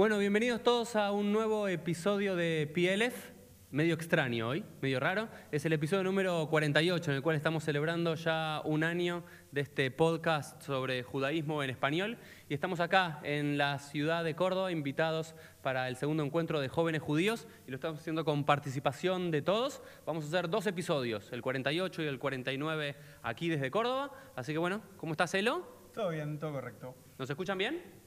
[0.00, 3.32] Bueno, bienvenidos todos a un nuevo episodio de PLF,
[3.70, 5.28] medio extraño hoy, medio raro.
[5.52, 9.90] Es el episodio número 48 en el cual estamos celebrando ya un año de este
[9.90, 12.16] podcast sobre judaísmo en español
[12.48, 17.02] y estamos acá en la ciudad de Córdoba invitados para el segundo encuentro de jóvenes
[17.02, 19.82] judíos y lo estamos haciendo con participación de todos.
[20.06, 24.12] Vamos a hacer dos episodios, el 48 y el 49 aquí desde Córdoba.
[24.34, 25.90] Así que bueno, ¿cómo estás, Elo?
[25.92, 26.94] Todo bien, todo correcto.
[27.18, 27.99] ¿Nos escuchan bien?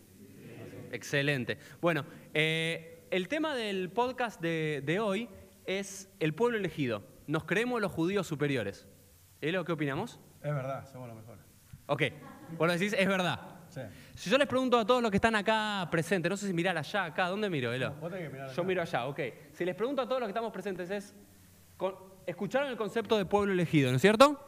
[0.93, 1.57] Excelente.
[1.81, 5.27] Bueno, eh, el tema del podcast de, de hoy
[5.65, 7.03] es el pueblo elegido.
[7.27, 8.87] Nos creemos los judíos superiores.
[9.41, 10.19] Elo, ¿qué opinamos?
[10.43, 11.43] Es verdad, somos los mejores.
[11.87, 12.03] Ok,
[12.57, 13.39] vos lo decís, es verdad.
[13.69, 13.81] Sí.
[14.13, 16.77] Si yo les pregunto a todos los que están acá presentes, no sé si mirar
[16.77, 17.91] allá, acá, ¿dónde miro, Elo?
[17.99, 18.63] Vos tenés que mirar Yo acá.
[18.63, 19.19] miro allá, ok.
[19.51, 21.15] Si les pregunto a todos los que estamos presentes es,
[22.27, 24.39] ¿escucharon el concepto de pueblo elegido, no es cierto?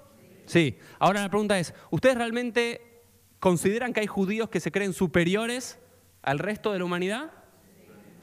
[0.46, 0.78] Sí.
[1.00, 3.02] Ahora la pregunta es, ¿ustedes realmente
[3.40, 5.80] consideran que hay judíos que se creen superiores
[6.26, 7.32] al resto de la humanidad?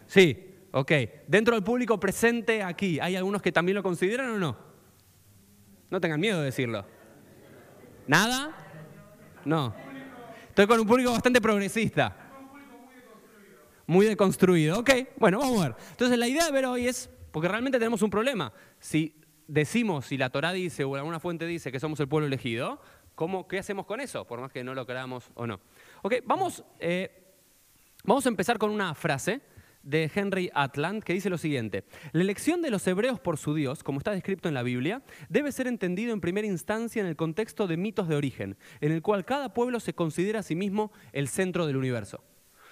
[0.07, 0.93] Sí, ok.
[1.27, 4.57] Dentro del público presente aquí, ¿hay algunos que también lo consideran o no?
[5.89, 6.85] No tengan miedo de decirlo.
[8.07, 8.55] ¿Nada?
[9.45, 9.75] No.
[10.49, 12.17] Estoy con un público bastante progresista.
[13.87, 14.81] Muy deconstruido.
[14.81, 15.77] Ok, bueno, vamos a ver.
[15.91, 18.53] Entonces la idea de ver hoy es, porque realmente tenemos un problema.
[18.79, 19.15] Si
[19.47, 22.81] decimos, si la Torá dice o alguna fuente dice que somos el pueblo elegido,
[23.15, 24.27] ¿cómo, ¿qué hacemos con eso?
[24.27, 25.61] Por más que no lo creamos o no.
[26.03, 27.22] Ok, vamos, eh,
[28.05, 29.41] vamos a empezar con una frase
[29.83, 31.85] de Henry Atland que dice lo siguiente.
[32.13, 35.53] La elección de los hebreos por su Dios, como está descrito en la Biblia, debe
[35.53, 39.25] ser entendido en primera instancia en el contexto de mitos de origen, en el cual
[39.25, 42.23] cada pueblo se considera a sí mismo el centro del universo.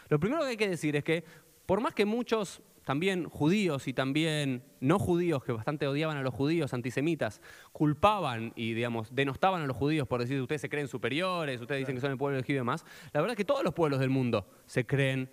[0.09, 1.25] Lo primero que hay que decir es que,
[1.67, 6.35] por más que muchos, también judíos y también no judíos, que bastante odiaban a los
[6.35, 11.61] judíos, antisemitas, culpaban y, digamos, denostaban a los judíos por decir ustedes se creen superiores,
[11.61, 13.75] ustedes dicen que son el pueblo elegido y demás, la verdad es que todos los
[13.75, 15.31] pueblos del mundo se creen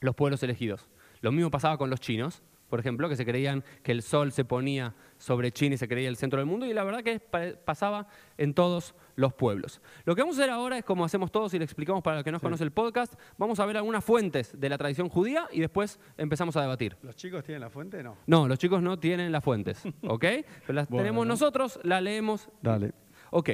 [0.00, 0.88] los pueblos elegidos.
[1.22, 4.44] Lo mismo pasaba con los chinos, por ejemplo, que se creían que el sol se
[4.44, 7.54] ponía sobre China y se creía el centro del mundo, y la verdad que pa-
[7.64, 8.06] pasaba
[8.38, 9.80] en todos los pueblos.
[10.04, 12.24] Lo que vamos a hacer ahora es como hacemos todos y le explicamos para el
[12.24, 15.60] que no conoce el podcast, vamos a ver algunas fuentes de la tradición judía y
[15.60, 16.96] después empezamos a debatir.
[17.02, 18.02] ¿Los chicos tienen la fuente?
[18.02, 18.16] No.
[18.26, 20.20] No, los chicos no tienen las fuentes, ¿ok?
[20.20, 21.02] Pero las Bueno.
[21.02, 22.48] tenemos nosotros, las leemos.
[22.62, 22.92] Dale.
[23.30, 23.50] Ok.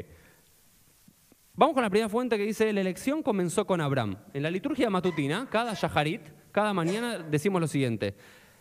[1.54, 4.16] Vamos con la primera fuente que dice, la elección comenzó con Abraham.
[4.32, 8.14] En la liturgia matutina, cada shaharit, cada mañana decimos lo siguiente.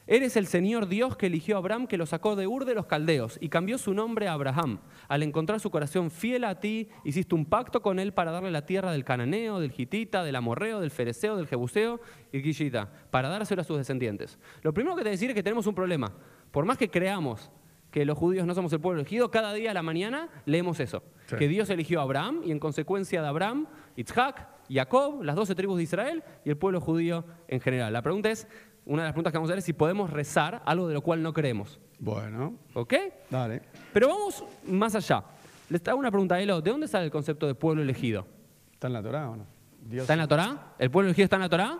[0.08, 2.88] Eres el Señor Dios que eligió a Abraham, que lo sacó de Ur de los
[2.88, 4.80] Caldeos y cambió su nombre a Abraham.
[5.08, 8.66] Al encontrar su corazón fiel a ti, hiciste un pacto con él para darle la
[8.66, 12.02] tierra del cananeo, del hitita, del amorreo, del fereceo, del jebuseo
[12.32, 14.40] y quillita, para dárselo a sus descendientes.
[14.64, 16.12] Lo primero que te decir es que tenemos un problema.
[16.52, 17.52] Por más que creamos
[17.92, 21.04] que los judíos no somos el pueblo elegido, cada día a la mañana leemos eso.
[21.28, 21.36] Sí.
[21.36, 25.78] Que Dios eligió a Abraham y en consecuencia de Abraham, Isaac, Jacob, las doce tribus
[25.78, 27.92] de Israel y el pueblo judío en general.
[27.92, 28.48] La pregunta es,
[28.86, 31.02] una de las preguntas que vamos a ver es si podemos rezar algo de lo
[31.02, 31.80] cual no creemos.
[32.00, 32.94] Bueno, ¿Ok?
[33.30, 33.62] dale.
[33.94, 35.24] Pero vamos más allá.
[35.70, 36.62] Les hago una pregunta, Elo.
[36.62, 38.26] ¿De dónde sale el concepto de pueblo elegido?
[38.74, 39.46] ¿Está en la Torá o no?
[39.84, 40.02] Dios.
[40.04, 40.74] ¿Está en la Torá?
[40.80, 41.80] ¿El pueblo elegido está en la Torá?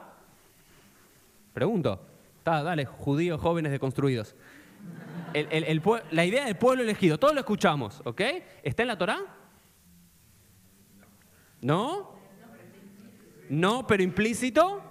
[1.54, 2.00] Pregunto.
[2.38, 4.36] Está, dale, judíos jóvenes deconstruidos.
[5.34, 8.22] El- el- el pue- la idea del pueblo elegido, todos lo escuchamos, ¿ok?
[8.64, 9.20] ¿Está en la Torá?
[11.62, 12.12] ¿No?
[13.50, 14.82] ¿No, pero implícito?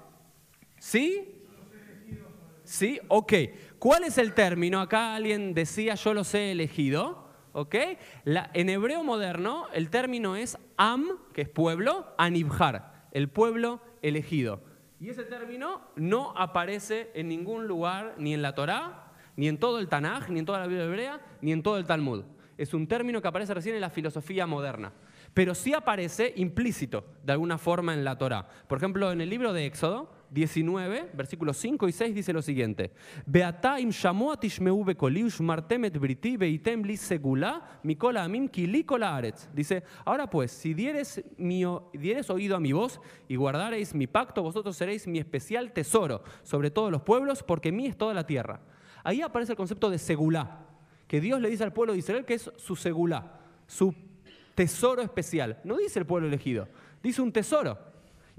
[0.79, 1.40] ¿Sí?
[2.71, 3.01] ¿Sí?
[3.09, 3.33] Ok.
[3.81, 4.81] ¿Cuál es el término?
[4.81, 7.29] Acá alguien decía yo los he elegido.
[7.53, 7.75] ¿Ok?
[8.25, 14.63] En hebreo moderno el término es am, que es pueblo, anibjar, el pueblo elegido.
[15.01, 19.81] Y ese término no aparece en ningún lugar, ni en la Torá, ni en todo
[19.81, 22.23] el Tanaj, ni en toda la Biblia hebrea, ni en todo el Talmud.
[22.57, 24.93] Es un término que aparece recién en la filosofía moderna.
[25.35, 28.47] Pero sí aparece implícito, de alguna forma, en la Torá.
[28.69, 32.93] Por ejemplo, en el libro de Éxodo 19, versículos 5 y 6, dice lo siguiente.
[33.27, 39.49] Beatá im shamoa tishmeu bekoli ushmartemet briti beitem segulá mikol amim ki li kol haaretz.
[39.53, 44.43] Dice, ahora pues, si dieres, mi dieres oído a mi voz y guardareis mi pacto,
[44.43, 48.61] vosotros seréis mi especial tesoro sobre todos los pueblos, porque mí es toda la tierra.
[49.03, 50.67] Ahí aparece el concepto de segulá,
[51.09, 53.95] que Dios le dice al pueblo de Israel que es su segulá, su
[54.55, 55.59] tesoro especial.
[55.65, 56.69] No dice el pueblo elegido,
[57.03, 57.90] dice un tesoro.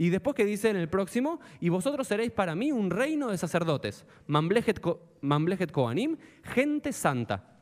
[0.02, 3.38] Y después que dice en el próximo, y vosotros seréis para mí un reino de
[3.38, 7.60] sacerdotes, Mamlejet, Ko- Mamlejet Kohanim, gente santa.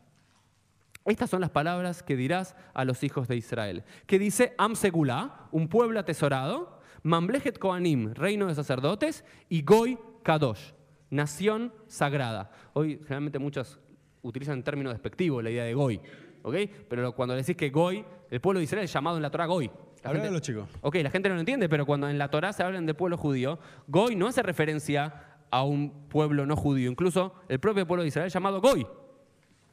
[1.04, 3.84] Estas son las palabras que dirás a los hijos de Israel.
[4.06, 10.72] Que dice Am Segulá, un pueblo atesorado, Mamlejet Kohanim, reino de sacerdotes, y Goy Kadosh,
[11.10, 12.52] nación sagrada.
[12.72, 13.82] Hoy generalmente muchos
[14.22, 16.00] utilizan término despectivo, la idea de Goy.
[16.44, 16.56] ¿ok?
[16.88, 19.70] Pero cuando decís que Goy, el pueblo de Israel es llamado en la Torah Goy.
[20.04, 20.70] Gente- de los chicos.
[20.82, 23.18] Ok, la gente no lo entiende, pero cuando en la Torah se habla del pueblo
[23.18, 28.10] judío, Goy no hace referencia a un pueblo no judío, incluso el propio pueblo de
[28.10, 28.86] Israel llamado Goy.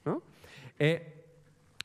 [0.05, 0.23] ¿no?
[0.79, 1.13] Eh,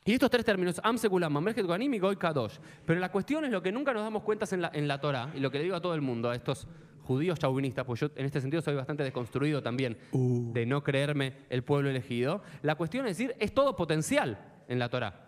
[0.04, 2.58] y estos tres términos, Am Segulam, Mamlechet Goanim y Goy Kadosh.
[2.86, 5.32] Pero la cuestión es lo que nunca nos damos cuenta en la, en la Torah,
[5.36, 6.68] y lo que le digo a todo el mundo, a estos
[7.04, 11.64] judíos chauvinistas, pues yo en este sentido soy bastante desconstruido también de no creerme el
[11.64, 12.42] pueblo elegido.
[12.62, 15.28] La cuestión es decir, es todo potencial en la Torah.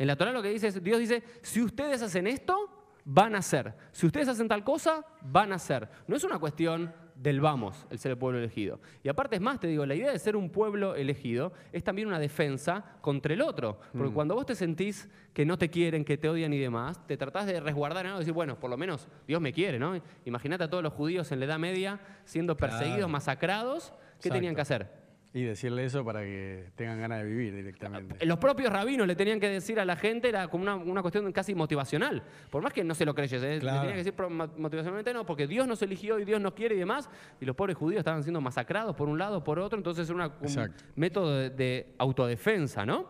[0.00, 2.56] En la Torah lo que dice es, Dios dice, si ustedes hacen esto,
[3.04, 3.74] van a hacer.
[3.92, 5.90] Si ustedes hacen tal cosa, van a hacer.
[6.06, 8.80] No es una cuestión del vamos, el ser el pueblo elegido.
[9.02, 12.08] Y aparte es más, te digo, la idea de ser un pueblo elegido es también
[12.08, 13.78] una defensa contra el otro.
[13.92, 17.18] Porque cuando vos te sentís que no te quieren, que te odian y demás, te
[17.18, 20.00] tratás de resguardar en algo y decir, bueno, por lo menos Dios me quiere, ¿no?
[20.24, 23.08] Imagínate a todos los judíos en la Edad Media siendo perseguidos, Claro.
[23.10, 23.90] masacrados.
[23.90, 24.34] ¿Qué Exacto.
[24.34, 24.99] tenían que hacer?
[25.32, 28.26] Y decirle eso para que tengan ganas de vivir directamente.
[28.26, 31.30] Los propios rabinos le tenían que decir a la gente, era como una, una cuestión
[31.30, 32.24] casi motivacional.
[32.50, 33.54] Por más que no se lo creyes, ¿eh?
[33.54, 36.78] le tenían que decir motivacionalmente no, porque Dios nos eligió y Dios nos quiere y
[36.78, 37.08] demás.
[37.40, 40.26] Y los pobres judíos estaban siendo masacrados por un lado, por otro, entonces era una-
[40.40, 40.82] un Exacto.
[40.96, 43.06] método de, de autodefensa, ¿no?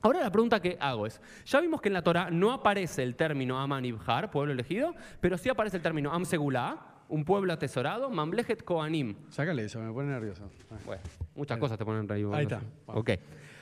[0.00, 3.16] Ahora la pregunta que hago es, ya vimos que en la Torah no aparece el
[3.16, 8.10] término Aman Ibhar, pueblo elegido, pero sí aparece el término Am Segulá, un pueblo atesorado,
[8.10, 10.44] Mamlechet Koanim, Sácale eso, me pone nervioso.
[10.70, 10.76] Ah.
[10.84, 11.02] bueno,
[11.34, 12.24] muchas cosas te ponen rey.
[12.32, 12.60] Ahí está.
[12.86, 13.10] Ok.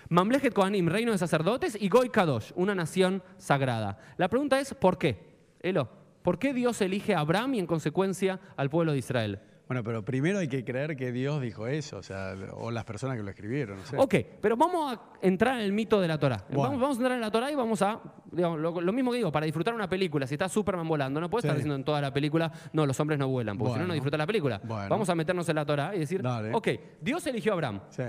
[0.09, 3.99] Mamlechet Kohanim, reino de sacerdotes, y Goy Kadosh, una nación sagrada.
[4.17, 5.19] La pregunta es, ¿por qué?
[5.61, 5.89] Elo,
[6.23, 9.41] ¿por qué Dios elige a Abraham y en consecuencia al pueblo de Israel?
[9.73, 13.17] Bueno, pero primero hay que creer que Dios dijo eso, o sea, o las personas
[13.17, 13.97] que lo escribieron, no sé.
[13.97, 16.45] Ok, pero vamos a entrar en el mito de la Torah.
[16.49, 16.65] Bueno.
[16.65, 17.99] Vamos, vamos a entrar en la Torah y vamos a,
[18.31, 21.31] digamos, lo, lo mismo que digo, para disfrutar una película, si está Superman volando, no
[21.31, 21.47] puedes Sí.
[21.49, 23.87] estar diciendo en toda la película, no, los hombres no vuelan, porque si no, no
[23.87, 23.95] Bueno.
[23.95, 24.61] disfrutas la película.
[24.63, 24.91] Bueno.
[24.91, 26.51] Vamos a meternos en la Torah y decir, Dale.
[26.53, 26.69] ok,
[27.01, 28.03] Dios eligió a Abraham Sí.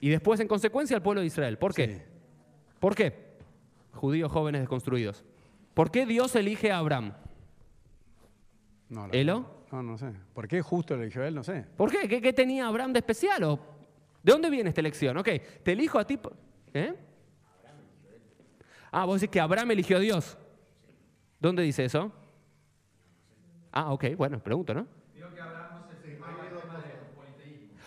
[0.00, 1.58] y después en consecuencia al pueblo de Israel.
[1.58, 1.88] ¿Por qué?
[1.88, 2.02] Sí.
[2.80, 3.36] ¿Por qué?
[3.92, 5.26] Judíos jóvenes desconstruidos.
[5.74, 7.12] ¿Por qué Dios elige a Abraham?
[8.88, 9.55] No, ¿Elo?
[9.76, 10.10] No, no sé.
[10.32, 11.34] ¿Por qué justo eligió él?
[11.34, 11.62] No sé.
[11.76, 12.08] ¿Por qué?
[12.08, 13.42] ¿Qué, qué tenía Abraham de especial?
[13.44, 13.60] ¿O
[14.22, 15.16] ¿De dónde viene esta elección?
[15.18, 15.28] Ok,
[15.62, 16.18] te elijo a ti.
[16.72, 16.94] ¿Eh?
[18.90, 20.38] Ah, vos decís que Abraham eligió a Dios.
[21.38, 22.10] ¿Dónde dice eso?
[23.70, 24.86] Ah, ok, bueno, pregunto, ¿no?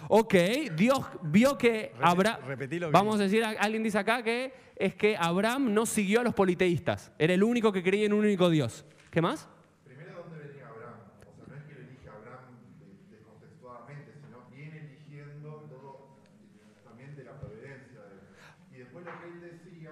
[0.09, 0.33] Ok,
[0.74, 2.39] Dios vio que Abraham.
[2.91, 6.36] Vamos a decir, a- alguien dice acá que es que Abraham no siguió a los
[6.36, 7.12] politeístas.
[7.18, 8.86] Era el único que creía en un único Dios.
[9.12, 9.50] ¿Qué más?
[9.83, 10.95] Primero, ¿dónde venía Abraham?
[11.27, 12.45] O sea, no es que lo elige Abraham
[12.80, 16.15] de- descontextuadamente, sino viene eligiendo todo
[16.86, 18.21] también de la providencia de él.
[18.71, 19.91] Y después lo que él decía,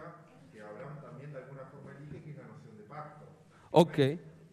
[0.54, 3.26] que Abraham también de alguna forma elige, que es la noción de pacto.
[3.72, 4.00] Ok.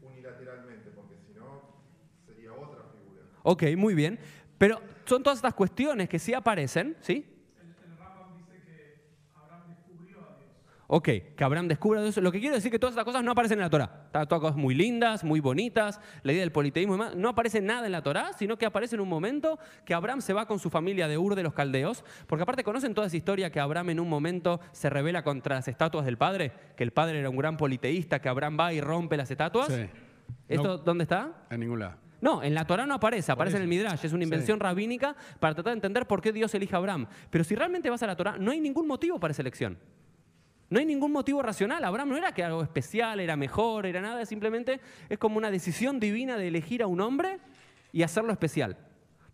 [0.03, 1.63] Unilateralmente, porque si no,
[2.27, 3.23] sería otra figura.
[3.43, 4.19] Ok, muy bien.
[4.59, 7.34] Pero son todas estas cuestiones que sí aparecen, ¿sí?
[10.87, 12.17] Ok, que Abraham descubra Dios.
[12.19, 14.03] Lo que quiero decir es que todas estas cosas no aparecen en la Torah.
[14.07, 17.17] Están todas cosas muy lindas, muy bonitas, la idea del politeísmo y demás.
[17.17, 20.33] No aparece nada en la Torah, sino que aparece en un momento que Abraham se
[20.35, 22.05] va con su familia de Ur de los Caldeos.
[22.27, 25.69] Porque aparte conocen toda esa historia que Abraham en un momento se revela contra las
[25.69, 29.17] estatuas del padre, que el padre era un gran politeísta, que Abraham va y rompe
[29.17, 29.69] las estatuas.
[29.69, 29.87] Sí.
[30.49, 30.79] ¿Esto No.
[30.79, 31.47] dónde está?
[31.51, 31.97] En ningún lado.
[32.21, 33.83] No, en la Torah no aparece, aparece en el eso.
[33.85, 37.07] Midrash, es una invención rabínica para tratar de entender por qué Dios elige a Abraham.
[37.31, 39.79] Pero si realmente vas a la Torah, no hay ningún motivo para esa elección.
[40.75, 41.85] No hay ningún motivo racional.
[41.85, 46.01] Abraham no era que algo especial, era mejor, era nada, simplemente es como una decisión
[46.01, 47.39] divina de elegir a un hombre
[47.93, 48.77] y hacerlo especial.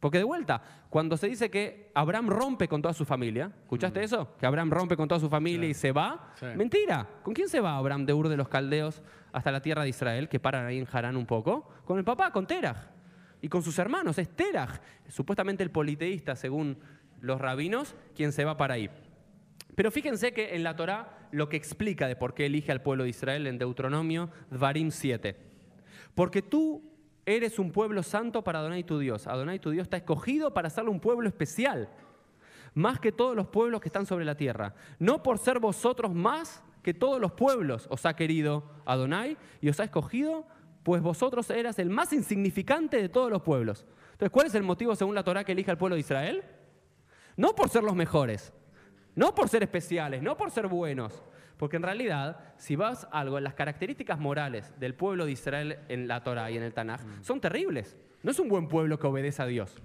[0.00, 4.36] Porque de vuelta, cuando se dice que Abraham rompe con toda su familia, ¿escuchaste eso?
[4.36, 6.30] Que Abraham rompe con toda su familia y se va.
[6.38, 6.44] Sí.
[6.54, 7.08] Mentira.
[7.22, 9.00] ¿Con quién se va Abraham de Ur de los Caldeos
[9.32, 11.70] hasta la tierra de Israel, que paran ahí en Harán un poco?
[11.86, 12.76] Con el papá, con Teraj.
[13.40, 16.76] Y con sus hermanos, es Teraj, supuestamente el politeísta, según
[17.22, 18.90] los rabinos, quien se va para ahí.
[19.74, 23.04] Pero fíjense que en la Torá lo que explica de por qué elige al pueblo
[23.04, 25.36] de Israel en Deuteronomio, Dvarim 7.
[26.14, 26.82] Porque tú
[27.26, 29.26] eres un pueblo santo para Adonai tu Dios.
[29.26, 31.88] Adonai tu Dios está escogido para hacerlo un pueblo especial,
[32.74, 34.74] más que todos los pueblos que están sobre la tierra.
[34.98, 39.78] No por ser vosotros más que todos los pueblos os ha querido Adonai y os
[39.80, 40.46] ha escogido,
[40.82, 43.86] pues vosotros eras el más insignificante de todos los pueblos.
[44.12, 46.42] Entonces, ¿cuál es el motivo según la Torá que elige al pueblo de Israel?
[47.36, 48.52] No por ser los mejores,
[49.14, 51.22] no por ser especiales, no por ser buenos.
[51.56, 56.08] Porque en realidad, si vas a algo, las características morales del pueblo de Israel en
[56.08, 57.98] la Torah y en el Tanaj son terribles.
[58.22, 59.76] No es un buen pueblo que obedece a Dios.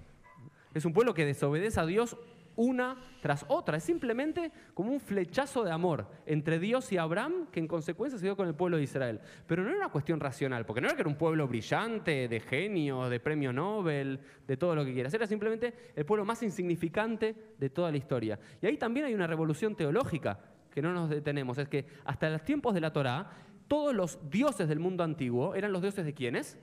[0.72, 2.16] Es un pueblo que desobedece a Dios
[2.56, 3.76] una tras otra.
[3.76, 8.26] Es simplemente como un flechazo de amor entre Dios y Abraham que en consecuencia se
[8.26, 9.20] dio con el pueblo de Israel.
[9.46, 12.40] Pero no era una cuestión racional, porque no era que era un pueblo brillante, de
[12.40, 15.12] genios, de premio Nobel, de todo lo que quieras.
[15.14, 18.38] Era simplemente el pueblo más insignificante de toda la historia.
[18.60, 21.58] Y ahí también hay una revolución teológica que no nos detenemos.
[21.58, 23.30] Es que hasta los tiempos de la Torá,
[23.68, 26.58] todos los dioses del mundo antiguo eran los dioses de quiénes?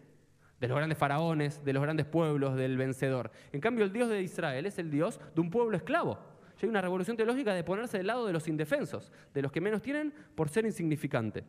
[0.63, 3.31] De los grandes faraones, de los grandes pueblos, del vencedor.
[3.51, 6.17] En cambio, el Dios de Israel es el Dios de un pueblo esclavo.
[6.57, 9.59] Y hay una revolución teológica de ponerse del lado de los indefensos, de los que
[9.59, 11.43] menos tienen por ser insignificante.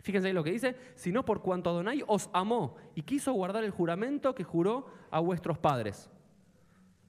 [0.00, 3.70] Fíjense ahí lo que dice, sino por cuanto Adonai os amó y quiso guardar el
[3.70, 6.10] juramento que juró a vuestros padres.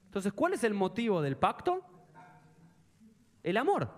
[0.04, 1.82] Entonces, ¿cuál es el motivo del pacto?
[3.42, 3.90] El amor.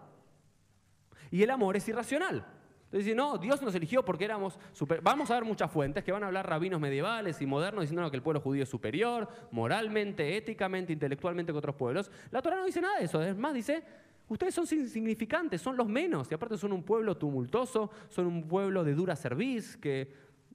[1.31, 2.47] Y el amor es irracional.
[2.91, 5.03] Entonces no, Dios nos eligió porque éramos super...
[5.03, 8.17] Vamos a ver muchas fuentes que van a hablar rabinos medievales y modernos diciendo que
[8.17, 12.11] el pueblo judío es superior, moralmente, éticamente, intelectualmente que otros pueblos.
[12.31, 13.23] La Torah no dice nada de eso.
[13.23, 13.83] Es más, dice,
[14.27, 16.31] ustedes son insignificantes, son los menos.
[16.31, 20.11] Y aparte son un pueblo tumultuoso, son un pueblo de dura cerviz, que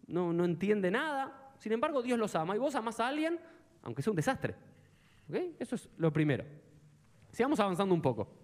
[0.07, 1.51] no, no entiende nada.
[1.59, 2.55] Sin embargo, Dios los ama.
[2.55, 3.39] Y vos amás a alguien,
[3.83, 4.55] aunque sea un desastre.
[5.59, 6.45] Eso es lo primero.
[7.31, 8.42] Sigamos avanzando un poco.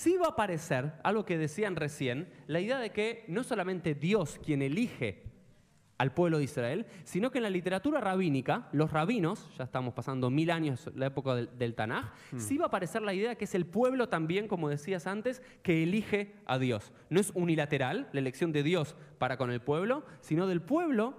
[0.00, 4.40] Sí va a aparecer algo que decían recién, la idea de que no solamente Dios
[4.42, 5.24] quien elige
[5.98, 10.30] al pueblo de Israel, sino que en la literatura rabínica, los rabinos, ya estamos pasando
[10.30, 12.38] mil años la época del, Tanaj, mm.
[12.38, 15.82] sí va a aparecer la idea que es el pueblo también, como decías antes, que
[15.82, 16.94] elige a Dios.
[17.10, 21.14] No es unilateral la elección de Dios para con el pueblo, sino del pueblo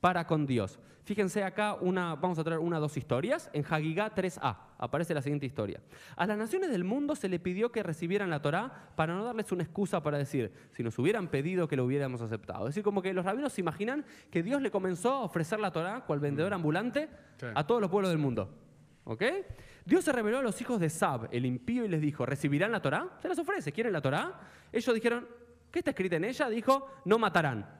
[0.00, 0.78] para con Dios.
[1.04, 3.50] Fíjense acá, una, vamos a traer una o dos historias.
[3.52, 5.80] En Hagigá 3a aparece la siguiente historia.
[6.16, 9.50] A las naciones del mundo se le pidió que recibieran la Torá para no darles
[9.52, 12.68] una excusa para decir, si nos hubieran pedido que lo hubiéramos aceptado.
[12.68, 15.72] Es decir, como que los rabinos se imaginan que Dios le comenzó a ofrecer la
[15.72, 16.54] Torá, cual vendedor mm.
[16.54, 17.08] ambulante,
[17.54, 18.54] a todos los pueblos del mundo.
[19.04, 19.22] ¿Ok?
[19.84, 22.82] Dios se reveló a los hijos de Sab, el impío, y les dijo, ¿recibirán la
[22.82, 23.08] Torá?
[23.20, 24.38] Se las ofrece, ¿quieren la Torá?
[24.70, 25.26] Ellos dijeron,
[25.70, 26.48] ¿qué está escrito en ella?
[26.48, 27.79] Dijo, no matarán.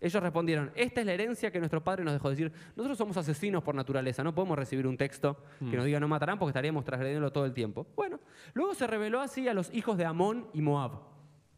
[0.00, 2.52] Ellos respondieron, esta es la herencia que nuestro padre nos dejó decir.
[2.76, 5.76] Nosotros somos asesinos por naturaleza, no podemos recibir un texto que mm.
[5.76, 7.86] nos diga no matarán porque estaríamos transgrediéndolo todo el tiempo.
[7.96, 8.20] Bueno,
[8.52, 11.00] luego se reveló así a los hijos de Amón y Moab.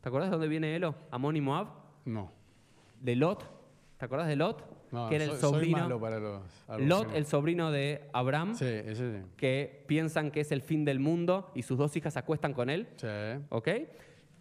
[0.00, 0.94] ¿Te acordás de dónde viene Elo?
[1.10, 1.68] Amón y Moab.
[2.04, 2.30] No.
[3.00, 3.44] De Lot.
[3.96, 4.64] ¿Te acordás de Lot?
[4.92, 6.00] No, que era el sobrino.
[6.00, 6.40] para los,
[6.78, 8.54] Lot, el sobrino de Abraham.
[8.54, 9.26] Sí, ese sí.
[9.36, 12.70] Que piensan que es el fin del mundo y sus dos hijas se acuestan con
[12.70, 12.88] él.
[12.96, 13.06] Sí.
[13.48, 13.68] ¿Ok?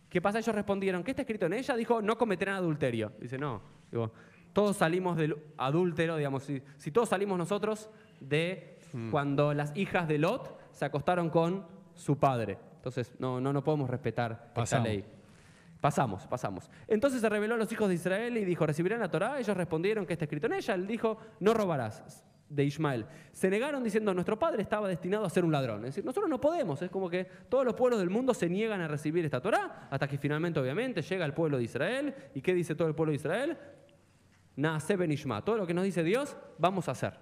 [0.08, 0.39] ¿Qué pasa?
[0.39, 1.75] Ellos respondieron, ¿qué está escrito en ella?
[1.75, 3.12] Dijo, no cometerán adulterio.
[3.20, 4.12] Dice, no, Digo,
[4.53, 7.89] todos salimos del adúltero, digamos, si, todos salimos nosotros
[8.20, 9.12] de mm.
[9.12, 12.58] cuando las hijas de Lot se acostaron con su padre.
[12.75, 15.06] Entonces, no, no, no podemos respetar esa ley.
[15.82, 16.70] Pasamos, pasamos.
[16.88, 19.39] Entonces se reveló a los hijos de Israel y dijo, ¿recibirán la Torah?
[19.39, 20.74] Ellos respondieron que está escrito en ella.
[20.74, 23.06] Él dijo, no robarás de Ismael.
[23.32, 25.80] Se negaron diciendo, nuestro padre estaba destinado a ser un ladrón.
[25.80, 26.82] Es decir, nosotros no podemos.
[26.82, 30.08] Es como que todos los pueblos del mundo se niegan a recibir esta Torah hasta
[30.08, 32.13] que finalmente, obviamente, llega el pueblo de Israel.
[32.34, 33.58] ¿Y qué dice todo el pueblo de Israel?
[34.56, 35.44] Naase benishma.
[35.44, 37.13] Todo lo que nos dice Dios, vamos a hacer.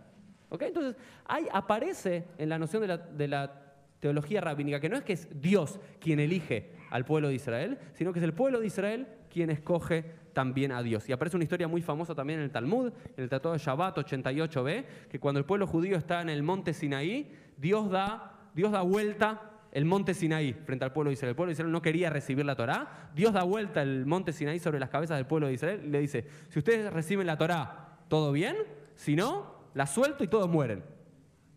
[0.49, 0.61] ¿Ok?
[0.63, 3.61] Entonces, ahí aparece en la noción de la, de la
[3.99, 8.13] teología rabínica que no es que es Dios quien elige al pueblo de Israel, sino
[8.13, 10.05] que es el pueblo de Israel quien escoge
[10.35, 11.09] también a Dios.
[11.09, 13.97] Y aparece una historia muy famosa también en el Talmud, en el Tratado de Shabbat
[13.97, 18.81] 88b, que cuando el pueblo judío está en el monte Sinaí, Dios da, Dios da
[18.83, 21.29] vuelta el monte Sinaí frente al pueblo de Israel.
[21.31, 23.09] El pueblo de Israel no quería recibir la Torá.
[23.15, 25.99] Dios da vuelta el monte Sinaí sobre las cabezas del pueblo de Israel y le
[25.99, 28.55] dice, si ustedes reciben la Torá, ¿todo bien?
[28.93, 30.83] Si no, la suelto y todos mueren.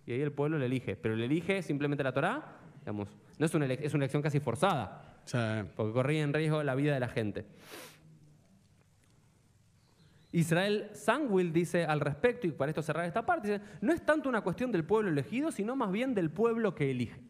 [0.07, 3.09] Y ahí el pueblo le elige, pero le elige simplemente la Torá, digamos,
[3.39, 5.21] no es una, es una elección casi forzada,
[5.77, 7.45] porque corría en riesgo la vida de la gente.
[10.33, 14.29] Israel Sangwill dice al respecto, y para esto cerrar esta parte, dice, no es tanto
[14.29, 17.21] una cuestión del pueblo elegido, sino más bien del pueblo que elige.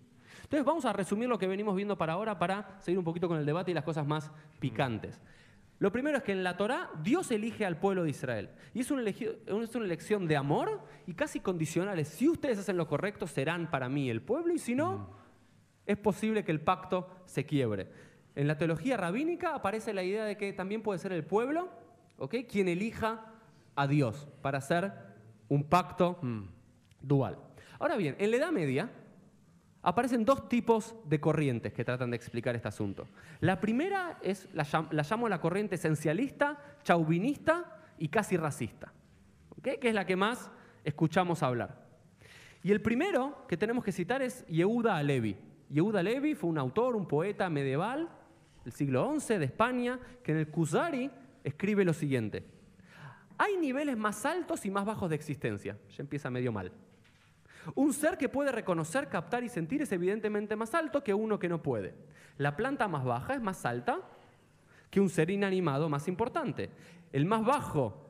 [0.43, 3.39] Entonces vamos a resumir lo que venimos viendo para ahora para seguir un poquito con
[3.39, 5.21] el debate y las cosas más picantes.
[5.79, 8.51] Lo primero es que en la Torá Dios elige al pueblo de Israel.
[8.75, 12.05] Y es una, es una elección de amor y casi condicional.
[12.05, 15.11] Si ustedes hacen lo correcto, serán para mí el pueblo y si no,
[15.87, 17.91] es posible que el pacto se quiebre.
[18.35, 21.69] En la teología rabínica aparece la idea de que también puede ser el pueblo
[22.27, 23.25] quien elija
[23.77, 24.93] a Dios para hacer
[25.49, 26.43] un pacto mm.
[27.01, 27.39] dual.
[27.79, 28.91] Ahora bien, en la Edad Media,
[29.83, 33.07] aparecen dos tipos de corrientes que tratan de explicar este asunto.
[33.41, 34.67] La primera es, la,
[35.09, 38.93] llamo la corriente esencialista, chauvinista y casi racista,
[39.63, 40.51] que es la que más
[40.85, 41.87] escuchamos hablar.
[42.63, 45.37] Y el primero que tenemos que citar es Yehuda Alevi.
[45.71, 48.09] Yehuda Alevi fue un autor, un poeta medieval
[48.65, 51.11] del siglo XI de España, que en el Kuzari
[51.45, 52.45] escribe lo siguiente.
[53.39, 55.79] Hay niveles más altos y más bajos de existencia.
[55.97, 56.73] Ya empieza medio mal.
[57.75, 61.49] Un ser que puede reconocer, captar y sentir es evidentemente más alto que uno que
[61.49, 61.95] no puede.
[62.37, 64.01] La planta más baja es más alta
[64.91, 66.71] que un ser inanimado más importante.
[67.13, 68.07] El más bajo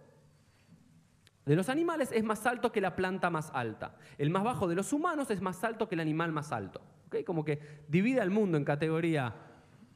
[1.45, 3.97] de los animales es más alto que la planta más alta.
[4.17, 6.81] El más bajo de los humanos es más alto que el animal más alto.
[7.27, 7.59] Como que
[7.89, 9.35] divide al mundo en categoría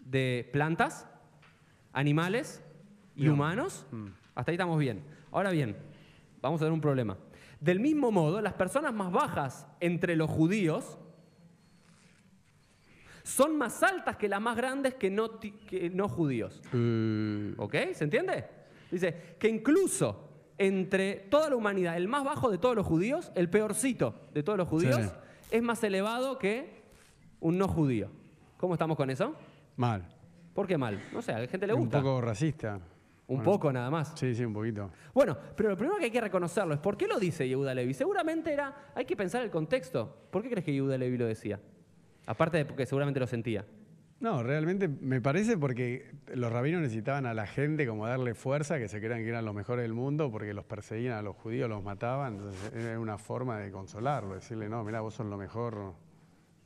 [0.01, 1.07] de plantas,
[1.93, 2.63] animales
[3.17, 3.87] y humanos.
[4.35, 5.03] Hasta ahí estamos bien.
[5.31, 5.77] Ahora bien,
[6.41, 7.17] vamos a ver un problema.
[7.61, 10.99] Del mismo modo, las personas más bajas entre los judíos
[13.23, 16.61] son más altas que las más grandes que no, que no judíos.
[16.73, 17.75] Eh, ¿Ok?
[17.95, 18.45] ¿Se entiende?
[18.91, 20.29] Dice que incluso
[20.59, 24.59] entre toda la humanidad, el más bajo de todos los judíos, el peorcito de todos
[24.59, 25.11] los judíos, Sí.
[25.53, 26.83] es más elevado que
[27.41, 28.11] un no judío.
[28.59, 29.35] ¿Cómo estamos con eso?
[29.77, 30.07] mal.
[30.55, 31.01] ¿Por qué mal?
[31.15, 31.99] No sé, a la gente le Un gusta.
[31.99, 32.79] poco racista.
[33.33, 34.13] Un Bueno, poco nada más.
[34.15, 34.91] Sí, sí, un poquito.
[35.15, 37.95] Bueno, pero lo primero que hay que reconocerlo es por qué lo dice Yehuda Levi.
[37.95, 40.15] Seguramente era, hay que pensar el contexto.
[40.31, 41.59] ¿Por qué crees que Yehuda Levi lo decía?
[42.27, 43.65] Aparte de porque seguramente lo sentía.
[44.21, 48.87] No, realmente me parece porque los rabinos necesitaban a la gente como darle fuerza, que
[48.87, 51.83] se crean que eran los mejores del mundo, porque los perseguían a los judíos, los
[51.83, 52.35] mataban.
[52.35, 55.95] Entonces era una forma de consolarlo, decirle, no, mira, vos sos lo mejor.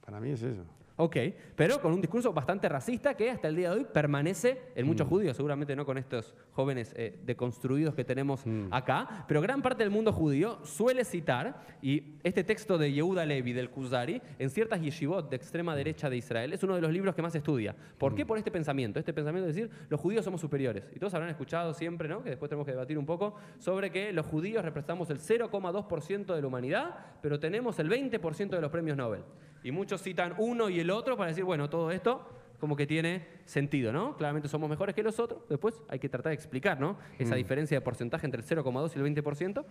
[0.05, 0.67] Para mí es eso.
[0.99, 1.17] Ok,
[1.55, 5.07] pero con un discurso bastante racista que hasta el día de hoy permanece en muchos
[5.07, 9.91] judíos, seguramente no con estos jóvenes eh, deconstruidos que tenemos acá, pero gran parte del
[9.91, 15.29] mundo judío suele citar, y este texto de Yehuda Levi del Kuzari, en ciertas yeshivot
[15.29, 17.77] de extrema derecha de Israel, es uno de los libros que más estudia.
[17.99, 18.25] ¿Por qué?
[18.25, 20.91] Por este pensamiento, este pensamiento de decir, los judíos somos superiores.
[20.95, 22.23] Y todos habrán escuchado siempre, ¿no?
[22.23, 26.41] que después tenemos que debatir un poco, sobre que los judíos representamos el 0,2% de
[26.41, 29.23] la humanidad, pero tenemos el 20% de los premios Nobel.
[29.67, 32.25] Y muchos citan uno y el otro para decir, bueno, todo esto
[32.61, 34.17] como que tiene sentido, ¿no?
[34.17, 36.97] Claramente somos mejores que los otros, después hay que tratar de explicar, ¿no?
[37.19, 39.65] Esa diferencia de porcentaje entre el 0,2 y el 20%.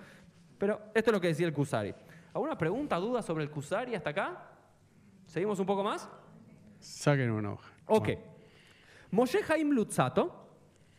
[0.57, 1.95] Pero esto es lo que decía el Kusari.
[2.33, 4.49] ¿Alguna pregunta, duda sobre el Kusari hasta acá?
[5.25, 6.09] ¿Seguimos un poco más?
[6.79, 7.71] Saquen una hoja.
[7.85, 8.09] Ok.
[9.11, 10.49] Moshe Haim Lutzato,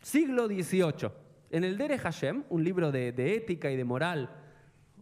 [0.00, 1.10] siglo XVIII,
[1.50, 4.30] en el Dere Hashem, un libro de, de ética y de moral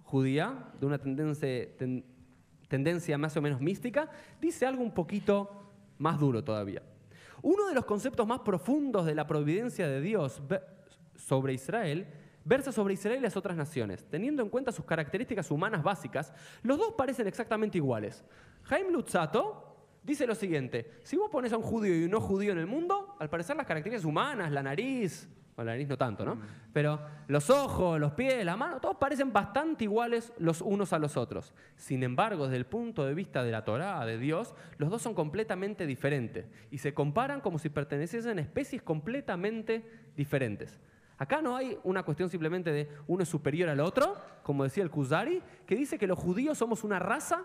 [0.03, 2.05] judía, de una tendencia, ten-
[2.69, 5.51] tendencia más o menos mística, dice algo un poquito
[5.99, 6.83] más duro todavía.
[7.43, 10.43] Uno de los conceptos más profundos de la providencia de Dios
[11.17, 12.07] sobre Israel
[12.45, 14.05] versa sobre Israel y las otras naciones.
[14.05, 18.23] Teniendo en cuenta sus características humanas básicas, los dos parecen exactamente iguales.
[18.65, 22.53] Jaime Lutzato dice lo siguiente, si vos pones a un judío y un no judío
[22.53, 26.25] en el mundo, al parecer las características humanas, la nariz, bueno, la nariz no tanto,
[26.25, 26.37] ¿no?
[26.73, 31.17] Pero los ojos, los pies, la mano, todos parecen bastante iguales los unos a los
[31.17, 31.55] otros.
[31.77, 35.15] Sin embargo, desde el punto de vista de la Torá, de Dios, los dos son
[35.15, 40.81] completamente diferentes y se comparan como si perteneciesen a especies completamente diferentes.
[41.19, 44.91] Acá no hay una cuestión simplemente de uno es superior al otro, como decía el
[44.91, 47.45] Kuzari, que dice que los judíos somos una raza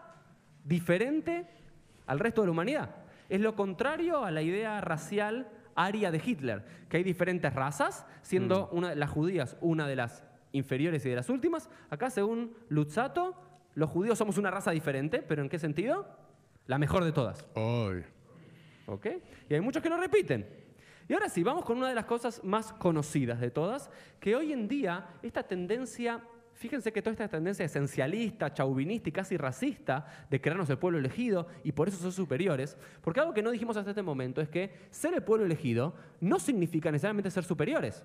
[0.63, 1.48] diferente
[2.08, 2.95] al resto de la humanidad.
[3.30, 5.48] Es lo contrario a la idea racial
[5.80, 11.06] aria de Hitler, que hay diferentes razas, siendo una, las judías una de las inferiores
[11.06, 11.70] y de las últimas.
[11.89, 13.36] Acá, según Lutzato,
[13.76, 16.06] los judíos somos una raza diferente, pero ¿en qué sentido?
[16.68, 17.46] La mejor de todas.
[17.54, 18.04] Hoy.
[18.88, 19.08] ¿Ok?
[19.48, 20.48] Y hay muchos que lo repiten.
[21.08, 23.89] Y ahora sí, vamos con una de las cosas más conocidas de todas,
[24.20, 26.22] que hoy en día esta tendencia,
[26.60, 31.48] fíjense que toda esta tendencia esencialista, chauvinista y casi racista de creernos el pueblo elegido
[31.63, 34.88] y por eso son superiores, porque algo que no dijimos hasta este momento es que
[34.91, 38.04] ser el pueblo elegido no significa necesariamente ser superiores.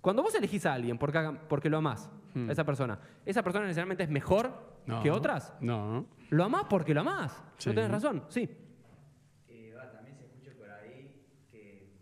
[0.00, 3.64] Cuando vos elegís a alguien porque, hagan- porque lo amás, a esa persona, ¿esa persona
[3.66, 5.02] necesariamente es mejor No.
[5.02, 5.54] que otras?
[5.60, 6.06] No.
[6.30, 7.32] Lo amás porque lo amás.
[7.58, 7.68] Sí.
[7.68, 8.48] No tenés razón, sí.
[9.48, 11.14] Eh, va, también se escucha por ahí
[11.52, 11.92] que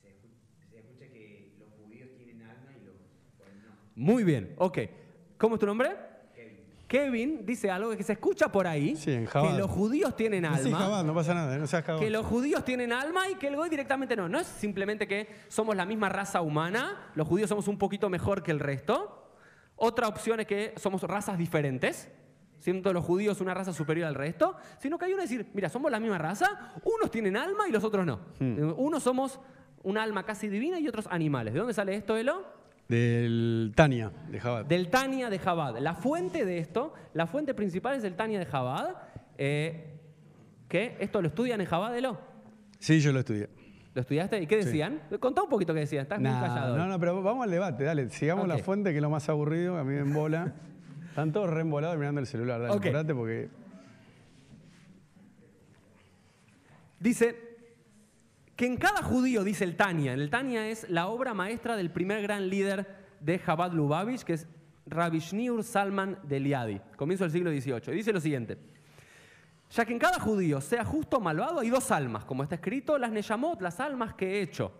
[0.00, 2.94] se, escu- se escucha que los judíos tienen alma y los
[3.36, 3.72] pues, no.
[3.98, 4.78] Muy bien, ok.
[5.38, 5.90] ¿Cómo es tu nombre?
[6.32, 6.56] Kevin.
[6.86, 10.68] Kevin dice algo que se escucha por ahí, Sí, en que los judíos tienen Sí,
[10.68, 11.98] alma, Jabad, no pasa nada, no seas Jabad.
[11.98, 14.28] que los judíos tienen alma y que el goy directamente no.
[14.28, 18.44] No es simplemente que somos la misma raza humana, los judíos somos un poquito mejor
[18.44, 19.32] que el resto.
[19.74, 22.08] Otra opción es que somos razas diferentes,
[22.60, 25.90] siendo los judíos una raza superior al resto, sino que hay uno decir, mira, somos
[25.90, 28.20] la misma raza, unos tienen alma y los otros no.
[28.38, 28.74] Hmm.
[28.76, 29.40] Unos somos
[29.82, 31.52] un alma casi divina y otros animales.
[31.52, 32.57] ¿De dónde sale esto, Elo?
[32.88, 34.64] Del Tania, de Jabad.
[34.64, 35.76] Del Tania de Jabad.
[35.78, 38.94] La fuente de esto, la fuente principal es el Tania de Jabad,
[39.36, 39.94] eh,
[40.68, 41.92] que esto lo estudian en Jabad.
[42.78, 43.50] Sí, yo lo estudié.
[43.94, 44.40] ¿Lo estudiaste?
[44.40, 44.66] ¿Y qué Sí.
[44.66, 45.00] decían?
[45.20, 46.76] Contá un poquito qué decían, estás muy callado.
[46.78, 48.08] no, no, pero vamos al debate, dale.
[48.10, 50.54] Sigamos la fuente, que es lo más aburrido, a mí me embola.
[51.10, 52.86] Están todos re embolados mirando el celular, dale, Ok.
[52.86, 53.48] apurate porque...
[57.00, 57.47] Dice
[58.58, 62.22] que en cada judío, dice el Tania, el Tania es la obra maestra del primer
[62.22, 62.88] gran líder
[63.20, 64.48] de Chabad Lubavitch, que es
[64.84, 67.94] Rabbi Shniur Salman de Liadi, comienzo del siglo XVIII.
[67.94, 68.58] Y dice lo siguiente.
[69.70, 72.98] Ya que en cada judío, sea justo o malvado, hay dos almas, como está escrito,
[72.98, 74.72] las Neyamot, las almas que he hecho.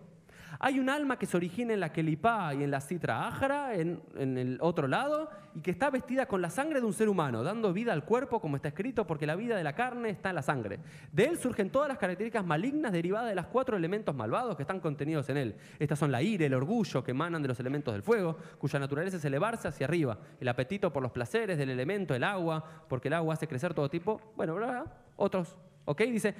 [0.61, 4.01] Hay un alma que se origina en la Kelipá y en la Citra Ájara, en,
[4.17, 7.71] el otro lado, y que está vestida con la sangre de un ser humano, dando
[7.71, 10.41] vida al cuerpo, como está escrito, porque la vida de la carne está en la
[10.41, 10.79] sangre.
[11.13, 14.81] De él surgen todas las características malignas derivadas de los cuatro elementos malvados que están
[14.81, 15.55] contenidos en él.
[15.79, 19.15] Estas son la ira, el orgullo, que emanan de los elementos del fuego, cuya naturaleza
[19.15, 23.13] es elevarse hacia arriba, el apetito por los placeres del elemento, el agua, porque el
[23.13, 25.55] agua hace crecer todo tipo, bueno, bla, bla, otros.
[25.85, 26.01] ¿Ok?
[26.01, 26.35] Dice,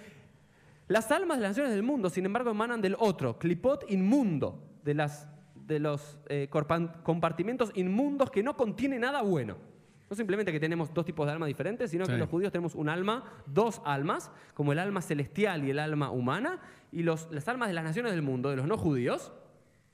[0.89, 4.95] las almas de las naciones del mundo, sin embargo, emanan del otro, clipot inmundo, de,
[4.95, 9.57] las, de los eh, compartimentos inmundos que no contiene nada bueno.
[10.09, 12.89] No simplemente que tenemos dos tipos de almas diferentes, sino que los judíos tenemos un
[12.89, 16.59] alma, dos almas, como el alma celestial y el alma humana,
[16.91, 19.31] y los, las almas de las naciones del mundo, de los no judíos,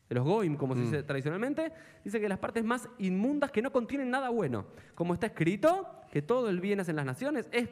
[0.08, 1.74] de los goim, como se dice tradicionalmente,
[2.06, 4.68] dice que las partes más inmundas que no contienen nada bueno.
[4.94, 7.68] Como está escrito, que todo el bien hacen las naciones, es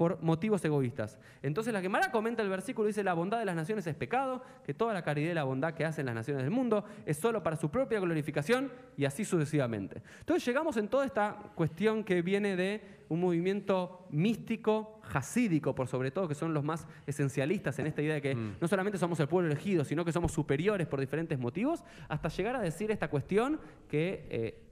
[0.00, 1.18] por motivos egoístas.
[1.42, 4.72] Entonces la Gemara comenta el versículo, dice, la bondad de las naciones es pecado, que
[4.72, 7.56] toda la caridad y la bondad que hacen las naciones del mundo es solo para
[7.56, 10.00] su propia glorificación y así sucesivamente.
[10.20, 16.10] Entonces llegamos en toda esta cuestión que viene de un movimiento místico, jasídico, por sobre
[16.10, 19.28] todo, que son los más esencialistas en esta idea de que no solamente somos el
[19.28, 23.60] pueblo elegido, sino que somos superiores por diferentes motivos, hasta llegar a decir esta cuestión
[23.86, 24.26] que...
[24.30, 24.66] eh,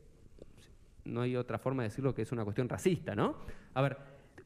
[1.05, 3.37] no hay otra forma de decirlo que es una cuestión racista, ¿no?
[3.73, 3.97] A ver,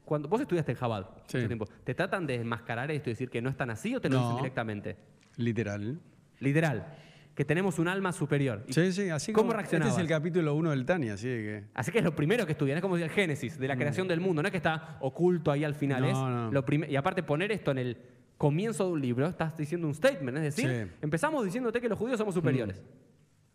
[0.05, 1.37] cuando vos estudiaste en Jabal Sí.
[1.37, 4.09] mucho tiempo, ¿te tratan de enmascarar esto y decir que no están así o te
[4.09, 4.21] lo No.
[4.23, 4.97] dicen directamente?
[5.37, 5.99] Literal.
[6.39, 6.85] Literal,
[7.35, 8.63] que tenemos un alma superior.
[8.69, 9.53] Sí, sí, así ¿Cómo como.
[9.57, 9.93] reaccionabas?
[9.93, 11.63] Este es el capítulo 1 del Tani, así que.
[11.73, 14.19] Así que es lo primero que estudian, es como el Génesis de la creación del
[14.19, 16.51] mundo, no es que está oculto ahí al final, No, es no.
[16.51, 17.97] lo y aparte poner esto en el
[18.37, 20.91] comienzo de un libro, estás diciendo un statement, es decir, Sí.
[21.01, 22.83] empezamos diciéndote que los judíos somos superiores.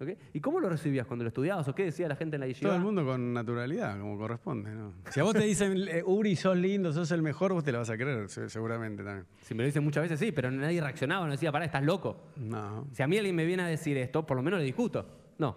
[0.00, 0.08] ¿Ok?
[0.32, 2.68] ¿Y cómo lo recibías cuando lo estudiabas o qué decía la gente en la yeshiva?
[2.70, 4.70] Todo el mundo con naturalidad, como corresponde.
[4.70, 4.92] ¿no?
[5.10, 7.78] Si a vos te dicen, eh, Uri, sos lindo, sos el mejor, vos te la
[7.78, 9.26] vas a creer, se- seguramente también.
[9.42, 12.28] Si me lo dicen muchas veces, sí, pero nadie reaccionaba, no decía, pará, estás loco.
[12.36, 15.04] No, Si a mí alguien me viene a decir esto, por lo menos le discuto.
[15.38, 15.56] No,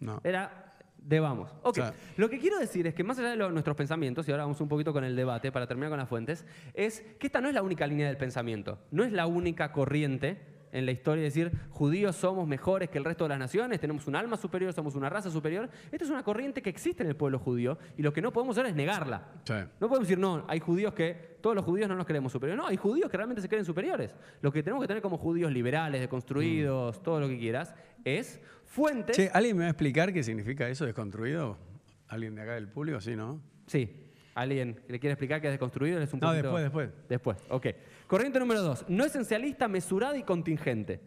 [0.00, 0.20] no.
[0.22, 1.50] era de vamos.
[1.62, 4.28] Ok, O sea- lo que quiero decir es que más allá de lo- nuestros pensamientos,
[4.28, 7.26] y ahora vamos un poquito con el debate para terminar con las fuentes, es que
[7.26, 10.92] esta no es la única línea del pensamiento, no es la única corriente en la
[10.92, 14.36] historia de decir judíos somos mejores que el resto de las naciones, tenemos un alma
[14.36, 15.68] superior, somos una raza superior.
[15.90, 18.56] Esta es una corriente que existe en el pueblo judío y lo que no podemos
[18.56, 19.28] hacer es negarla.
[19.44, 19.54] Sí.
[19.80, 22.62] No podemos decir, no, hay judíos que, todos los judíos no nos creemos superiores.
[22.62, 24.14] No, hay judíos que realmente se creen superiores.
[24.40, 29.16] Lo que tenemos que tener como judíos liberales, deconstruidos, todo lo que quieras, es fuentes.
[29.16, 31.58] Che, ¿alguien me va a explicar qué significa eso, desconstruido?
[32.08, 33.00] ¿Alguien de acá del público?
[33.00, 33.40] Sí, ¿no?
[33.66, 34.01] Sí.
[34.34, 36.00] ¿Alguien le quiere explicar qué es desconstruido?
[36.00, 36.90] Es un No, poquito- después, después.
[37.08, 37.66] Después, ok.
[38.06, 38.84] Corriente número dos.
[38.88, 41.00] No esencialista, mesurada y contingente.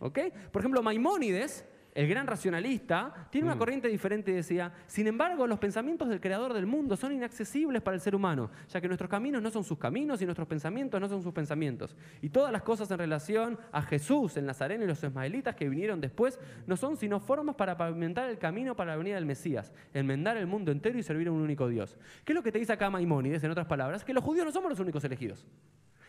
[0.00, 0.18] ¿Ok?
[0.50, 3.50] Por ejemplo, Maimónides, el gran racionalista, tiene Mm.
[3.50, 7.82] una corriente diferente y decía, sin embargo, los pensamientos del creador del mundo son inaccesibles
[7.82, 11.00] para el ser humano, ya que nuestros caminos no son sus caminos y nuestros pensamientos
[11.00, 11.94] no son sus pensamientos.
[12.22, 16.00] Y todas las cosas en relación a Jesús, el Nazareno y los ismaelitas que vinieron
[16.00, 20.36] después, no son sino formas para pavimentar el camino para la venida del Mesías, enmendar
[20.38, 21.98] el mundo entero y servir a un único Dios.
[22.24, 24.02] ¿Qué es lo que te dice acá Maimónides, en otras palabras?
[24.04, 25.46] Que los judíos no somos los únicos elegidos.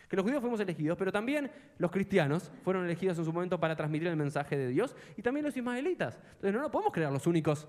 [0.08, 3.74] Que los judíos fuimos elegidos, pero también los cristianos fueron elegidos en su momento para
[3.74, 6.18] transmitir el mensaje de Dios y también los ismaelitas.
[6.34, 7.68] Entonces no nos podemos creer los únicos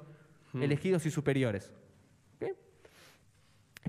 [0.54, 1.74] elegidos y superiores.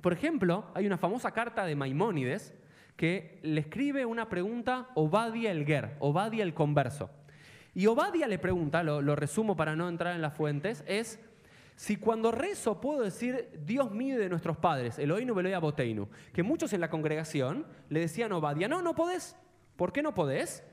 [0.02, 2.54] Por ejemplo, hay una famosa carta de Maimónides
[2.96, 7.11] que le escribe una pregunta Obadia el Ger, Obadia el converso.
[7.74, 11.20] Y Obadia le pregunta, lo, lo resumo para no entrar en las fuentes, es
[11.76, 16.72] si cuando rezo puedo decir Dios mío de nuestros padres, Eloinu Beloya Boteinu, que muchos
[16.72, 19.36] en la congregación le decían a Obadia, no, no podés.
[19.76, 20.64] ¿Por qué no podés?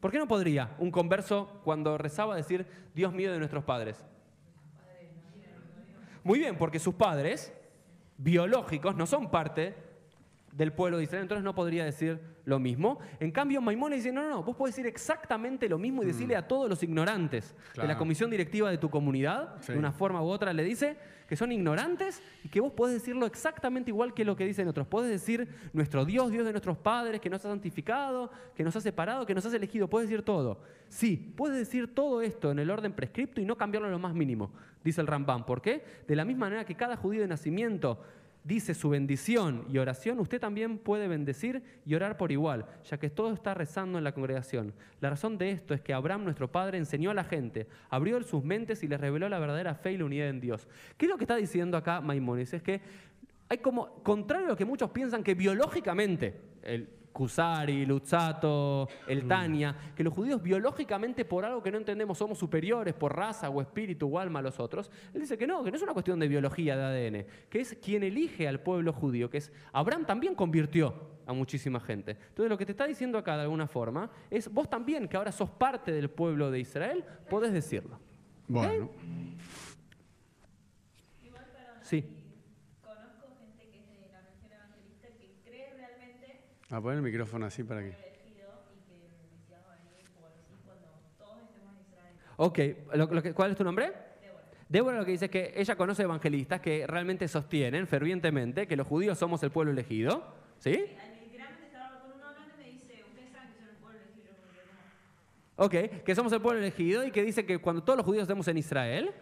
[0.00, 4.02] ¿Por qué no podría un converso cuando rezaba decir Dios mío de nuestros padres?
[6.24, 7.52] Muy bien, porque sus padres
[8.16, 9.74] biológicos no son parte
[10.56, 12.98] del pueblo de Israel, entonces no podría decir lo mismo.
[13.20, 16.34] En cambio, Maimónides dice, no, no, no, vos podés decir exactamente lo mismo y decirle
[16.34, 19.72] a todos los ignorantes de la comisión directiva de tu comunidad, Sí.
[19.72, 20.96] de una forma u otra, le dice
[21.28, 24.86] que son ignorantes y que vos podés decirlo exactamente igual que lo que dicen otros.
[24.86, 28.80] Podés decir, nuestro Dios, Dios de nuestros padres, que nos ha santificado, que nos ha
[28.80, 29.88] separado, que nos has elegido.
[29.88, 30.60] Puedes decir todo.
[30.88, 34.14] Sí, puedes decir todo esto en el orden prescripto y no cambiarlo a lo más
[34.14, 34.52] mínimo,
[34.84, 35.44] dice el Rambam.
[35.44, 35.84] ¿Por qué?
[36.06, 38.00] De la misma manera que cada judío de nacimiento
[38.46, 43.10] dice su bendición y oración, usted también puede bendecir y orar por igual, ya que
[43.10, 44.72] todo está rezando en la congregación.
[45.00, 48.44] La razón de esto es que Abraham, nuestro padre, enseñó a la gente, abrió sus
[48.44, 50.68] mentes y les reveló la verdadera fe y la unidad en Dios.
[50.96, 52.54] ¿Qué es lo que está diciendo acá Maimónides?
[52.54, 52.80] Es que
[53.48, 59.74] hay como, contrario a lo que muchos piensan, que biológicamente, el- Kusari, Lutzato, el Tania,
[59.96, 64.06] que los judíos biológicamente por algo que no entendemos somos superiores por raza o espíritu
[64.14, 66.28] o alma a los otros, él dice que no, que no es una cuestión de
[66.28, 70.92] biología, de ADN, que es quien elige al pueblo judío, que es Abraham también convirtió
[71.26, 72.10] a muchísima gente.
[72.10, 75.32] Entonces lo que te está diciendo acá de alguna forma es vos también, que ahora
[75.32, 77.98] sos parte del pueblo de Israel, podés decirlo.
[78.46, 78.90] Bueno,
[81.80, 82.02] Sí.
[82.82, 87.46] conozco gente que es de la religión evangelista que cree realmente a poner el micrófono
[87.46, 87.94] así para que.
[92.38, 92.58] Ok,
[92.94, 93.92] lo- lo que- ¿cuál es tu nombre?
[94.68, 98.86] Débora lo que dice es que ella conoce evangelistas que realmente sostienen fervientemente que los
[98.86, 100.70] judíos somos el pueblo elegido, ¿sí?
[100.72, 104.26] Literalmente estaba con uno hablando y me dice, ustedes saben que son el pueblo elegido.
[104.26, 105.96] Yo como que no.
[105.96, 108.48] Ok, que somos el pueblo elegido y que dice que cuando todos los judíos estemos
[108.48, 109.12] en Israel,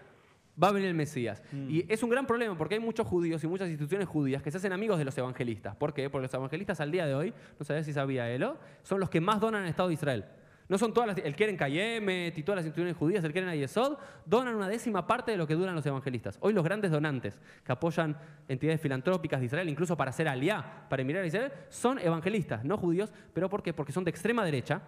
[0.63, 1.43] va a venir el Mesías.
[1.53, 4.59] Y es un gran problema porque hay muchos judíos y muchas instituciones judías que se
[4.59, 5.77] hacen amigos de los evangelistas.
[5.77, 6.09] ¿Por qué?
[6.11, 9.21] Porque los evangelistas al día de hoy, no sabía si sabía Elo, son los que
[9.21, 10.25] más donan al Estado de Israel.
[10.67, 13.99] No son todas las, el Keren Kayemet y todas las instituciones judías, el Keren Ayesod,
[14.25, 16.39] donan una décima parte de lo que duran los evangelistas.
[16.41, 18.17] Hoy los grandes donantes que apoyan
[18.49, 22.79] entidades filantrópicas de Israel, incluso para hacer aliá, para emirar a Israel, son evangelistas, no
[22.79, 23.75] judíos, pero ¿por qué?
[23.75, 24.81] Porque son de extrema derecha,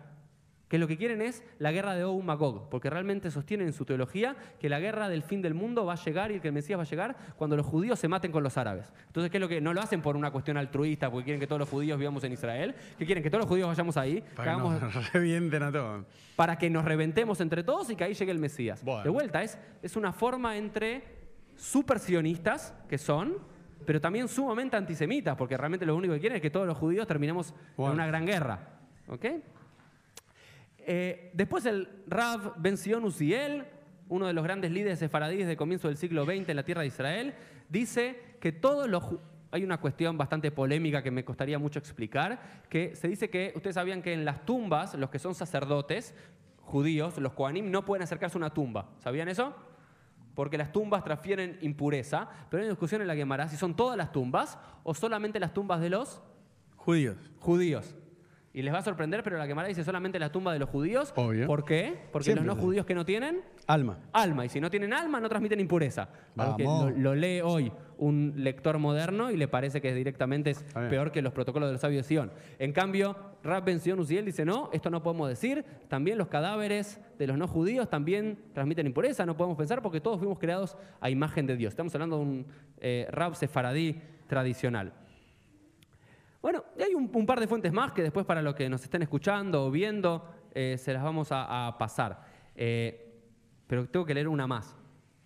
[0.69, 3.85] que lo que quieren es la guerra de Og Magog, porque realmente sostienen en su
[3.85, 6.77] teología que la guerra del fin del mundo va a llegar y que el Mesías
[6.77, 8.93] va a llegar cuando los judíos se maten con los árabes.
[9.07, 11.47] Entonces, ¿qué es lo que no lo hacen por una cuestión altruista, porque quieren que
[11.47, 12.75] todos los judíos vivamos en Israel?
[12.99, 15.71] ¿Qué quieren que todos los judíos vayamos ahí, que Para que hagamos- nos revienten a
[15.71, 16.05] todos.
[16.35, 18.83] para que nos reventemos entre todos y que ahí llegue el Mesías.
[18.83, 19.05] Bueno.
[19.05, 21.05] De vuelta, es, es una forma entre
[21.55, 23.39] super sionistas, que son,
[23.87, 27.07] pero también sumamente antisemitas, porque realmente lo único que quieren es que todos los judíos
[27.07, 27.93] terminemos Bueno.
[27.93, 28.59] en una gran guerra.
[29.09, 29.25] ¿Ok?
[30.89, 33.65] Eh, después el Rav Ben Sion Uziel,
[34.09, 36.89] uno de los grandes líderes sefaradíes de comienzo del siglo XX en la tierra de
[36.89, 37.35] Israel,
[37.69, 39.05] dice que todos los...
[39.53, 43.75] Hay una cuestión bastante polémica que me costaría mucho explicar, que se dice que, ustedes
[43.75, 46.15] sabían que en las tumbas, los que son sacerdotes
[46.61, 48.91] judíos, los Kohanim, no pueden acercarse a una tumba.
[48.99, 49.55] ¿Sabían eso?
[50.35, 53.97] Porque las tumbas transfieren impureza, pero hay una discusión en la Gemara si son todas
[53.97, 56.21] las tumbas o solamente las tumbas de los
[56.77, 57.17] Judíos.
[57.41, 57.97] judíos.
[58.57, 61.13] Y les va a sorprender, pero la Gemara dice solamente la tumba de los judíos.
[61.15, 61.47] Obvio.
[61.47, 61.95] ¿Por qué?
[62.11, 63.99] Porque Siempre los no judíos que no tienen Alma.
[64.15, 64.47] alma.
[64.47, 66.09] Y si no tienen alma, no transmiten impureza.
[66.35, 66.63] Vamos.
[66.63, 71.21] lo, lo lee hoy un lector moderno y le parece que directamente es peor que
[71.21, 72.33] los protocolos de los sabios de Sion.
[72.59, 75.63] En cambio, Rab Ben Sion Uziel dice, no, esto no podemos decir.
[75.89, 79.27] También los cadáveres de los no judíos también transmiten impureza.
[79.27, 81.73] No podemos pensar porque todos fuimos creados a imagen de Dios.
[81.73, 82.47] Estamos hablando de un
[82.81, 84.95] eh, Rab sefaradí tradicional.
[86.47, 88.81] Bueno, y hay un, un par de fuentes más que después para los que nos
[88.85, 92.23] estén escuchando o viendo eh, se las vamos a, a pasar.
[92.55, 93.21] Eh,
[93.67, 94.77] pero tengo que leer una más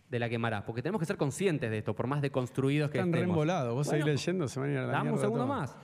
[0.08, 3.10] de la quemará, porque tenemos que ser conscientes de esto, por más deconstruidos que Están
[3.10, 3.26] estemos.
[3.36, 3.74] reembolados.
[3.74, 5.46] Vos Bueno, seguís leyendo, se van a ir a la Dame un segundo todo.
[5.58, 5.76] más.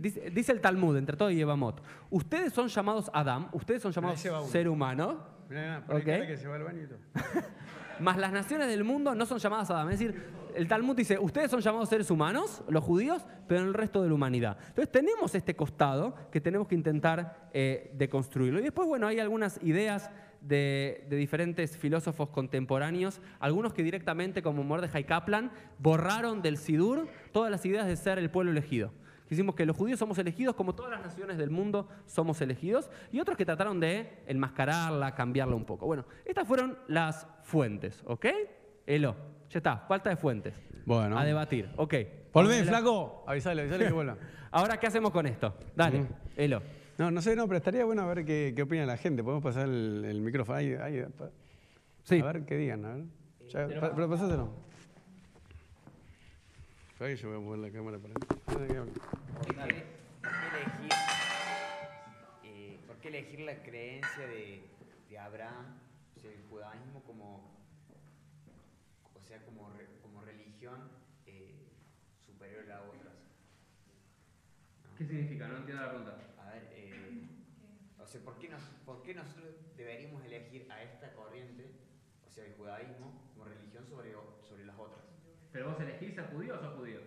[0.00, 4.18] Dice, dice el Talmud, entre todo y Evamot, ustedes son llamados Adam, ustedes son llamados
[4.48, 6.06] ser humano, Mirá, mirá, poné Ok.
[6.06, 6.98] cara que se va al baño y todo.
[8.02, 9.90] más las naciones del mundo no son llamadas Adam.
[9.90, 10.22] Es decir,
[10.54, 14.14] el Talmud dice, ustedes son llamados seres humanos, los judíos, pero el resto de la
[14.14, 14.58] humanidad.
[14.68, 18.60] Entonces tenemos este costado que tenemos que intentar eh, deconstruirlo.
[18.60, 20.10] Y después, bueno, hay algunas ideas
[20.42, 27.64] de, diferentes filósofos contemporáneos, algunos que directamente, como Mordechai Kaplan, borraron del Sidur todas las
[27.64, 28.92] ideas de ser el pueblo elegido.
[29.32, 33.18] Hicimos que los judíos somos elegidos como todas las naciones del mundo somos elegidos y
[33.18, 35.86] otros que trataron de enmascararla, cambiarla un poco.
[35.86, 38.26] Bueno, estas fueron las fuentes, ¿ok?
[38.86, 39.16] Elo,
[39.48, 40.60] ya está, falta de fuentes.
[40.84, 41.18] Bueno.
[41.18, 41.94] A debatir, ok.
[42.30, 43.24] Volvé, flaco.
[43.26, 44.18] Avisale, avisale que vuelva.
[44.50, 45.54] Ahora, ¿qué hacemos con esto?
[45.74, 46.06] Dale, Mm.
[46.36, 46.62] Elo.
[46.98, 49.24] No, no sé, no, pero estaría bueno a ver qué, qué opina la gente.
[49.24, 51.30] Podemos pasar el, el micrófono ahí, ahí, pa-
[52.04, 52.20] Sí.
[52.20, 53.04] A ver qué digan, a ver.
[53.48, 54.50] Ya, pero pasáselo.
[57.00, 58.14] Ahí yo voy a mover la cámara para.
[58.52, 59.54] ¿Por qué, por qué
[60.52, 60.92] elegir,
[62.44, 64.68] eh, por qué elegir la creencia de,
[65.08, 65.78] de Abraham,
[66.16, 67.50] o sea, el judaísmo como,
[69.14, 70.90] o sea, como, re- como religión
[71.26, 71.66] eh,
[72.26, 73.14] superior a otras?
[74.98, 75.48] ¿Qué significa?
[75.48, 76.18] No entiendo la pregunta.
[76.38, 77.22] A ver, eh,
[77.98, 79.46] o sea, ¿por qué, nos, ¿por qué nosotros
[79.78, 81.70] deberíamos elegir a esta corriente,
[82.26, 84.12] o sea, el judaísmo, como religión sobre,
[84.46, 85.00] sobre las otras?
[85.52, 87.00] ¿Pero vos elegís ser judío o sos judío?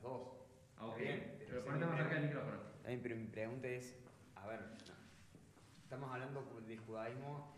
[0.00, 0.28] Las dos.
[0.78, 0.98] Ah, ok.
[0.98, 2.56] Bien, Pero pero ponete más cerca del micrófono.
[2.84, 3.98] Pero mi pregunta es,
[4.34, 4.60] a ver,
[5.82, 7.54] estamos hablando del judaísmo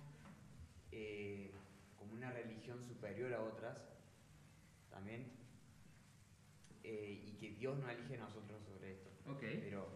[0.90, 1.52] eh,
[1.96, 3.78] como una religión superior a otras,
[4.90, 5.30] también,
[6.82, 9.10] eh, y que Dios no elige a nosotros sobre esto.
[9.30, 9.40] Ok.
[9.40, 9.88] Pero,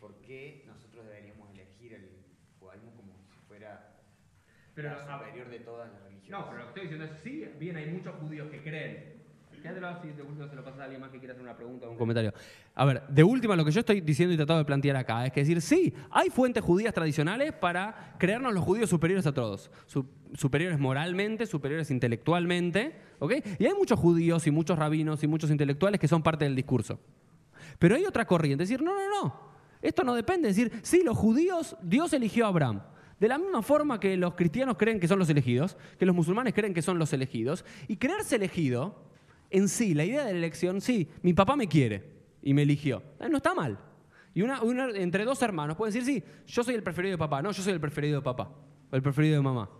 [0.00, 2.10] ¿por qué nosotros deberíamos elegir el
[2.58, 3.96] judaísmo como si fuera
[4.74, 6.30] Pero, la ah, superior de todas las religiones?
[6.30, 9.15] No, pero lo que estoy diciendo es, sí, bien, hay muchos judíos que creen
[9.62, 11.86] Quédatelo así, de última se lo pasas a alguien más que quiera hacer una pregunta
[11.86, 12.32] o un comentario.
[12.74, 15.32] A ver, de última lo que yo estoy diciendo y tratando de plantear acá es
[15.32, 19.70] que decir, sí, hay fuentes judías tradicionales para creernos los judíos superiores a todos.
[19.86, 23.32] Su- superiores moralmente, superiores intelectualmente, ¿ok?
[23.58, 27.00] Y hay muchos judíos y muchos rabinos y muchos intelectuales que son parte del discurso.
[27.78, 29.40] Pero hay otra corriente, es decir, no, no, no,
[29.82, 32.82] esto no depende, es decir, sí, los judíos, Dios eligió a Abraham.
[33.18, 36.52] De la misma forma que los cristianos creen que son los elegidos, que los musulmanes
[36.52, 39.05] creen que son los elegidos, y creerse elegido,
[39.50, 42.02] en sí, la idea de la elección, sí, mi papá me quiere
[42.42, 43.02] y me eligió.
[43.20, 43.78] Eh, No está mal.
[44.34, 44.60] Y una,
[44.94, 47.72] entre dos hermanos pueden decir, sí, yo soy el preferido de papá, no, yo soy
[47.72, 48.52] el preferido de papá,
[48.90, 49.70] o el preferido de mamá.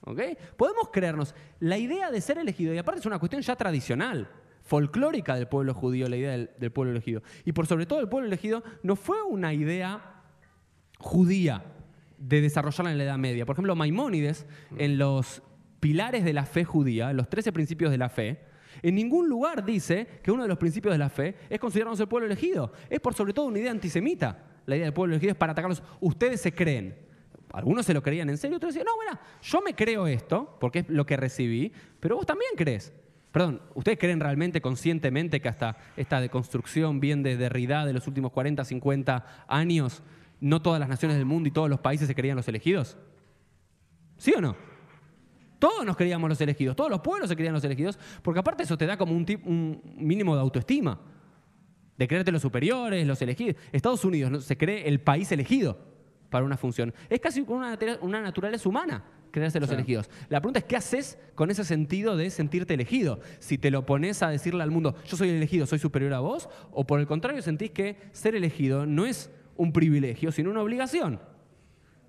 [0.00, 0.20] ¿Ok?
[0.56, 1.34] Podemos creernos.
[1.60, 4.28] La idea de ser elegido, y aparte es una cuestión ya tradicional,
[4.62, 7.22] folclórica del pueblo judío, la idea del, del pueblo elegido.
[7.44, 10.24] Y por sobre todo el pueblo elegido no fue una idea
[10.98, 11.64] judía
[12.18, 13.46] de desarrollarla en la Edad Media.
[13.46, 14.46] Por ejemplo, Maimónides,
[14.78, 15.42] en los
[15.80, 18.40] pilares de la fe judía, los 13 principios de la fe,
[18.88, 22.06] en ningún lugar dice que uno de los principios de la fe es considerarnos el
[22.06, 22.72] pueblo elegido.
[22.88, 24.44] Es por sobre todo una idea antisemita.
[24.64, 25.82] La idea del pueblo elegido es para atacarlos.
[26.00, 26.96] Ustedes se creen.
[27.52, 30.80] Algunos se lo creían en serio, otros decían, no, mira, yo me creo esto, porque
[30.80, 32.92] es lo que recibí, pero vos también crees.
[33.32, 38.32] Perdón, ¿ustedes creen realmente conscientemente que hasta esta deconstrucción bien de Derrida de los últimos
[38.32, 40.02] 40, 50 años,
[40.40, 42.96] no todas las naciones del mundo y todos los países se creían los elegidos?
[44.16, 44.56] ¿Sí o no?
[45.58, 48.76] Todos nos creíamos los elegidos, todos los pueblos se creían los elegidos, porque aparte eso
[48.76, 51.00] te da como un, tip- un mínimo de autoestima,
[51.96, 53.56] de creerte los superiores, los elegidos.
[53.72, 54.40] Estados Unidos ¿no?
[54.40, 55.78] se cree el país elegido
[56.28, 56.92] para una función.
[57.08, 60.08] Es casi una, una naturaleza humana creerse los elegidos.
[60.28, 63.20] La pregunta es, ¿qué haces con ese sentido de sentirte elegido?
[63.38, 66.20] Si te lo pones a decirle al mundo, yo soy el elegido, soy superior a
[66.20, 70.62] vos, o por el contrario sentís que ser elegido no es un privilegio, sino una
[70.62, 71.20] obligación.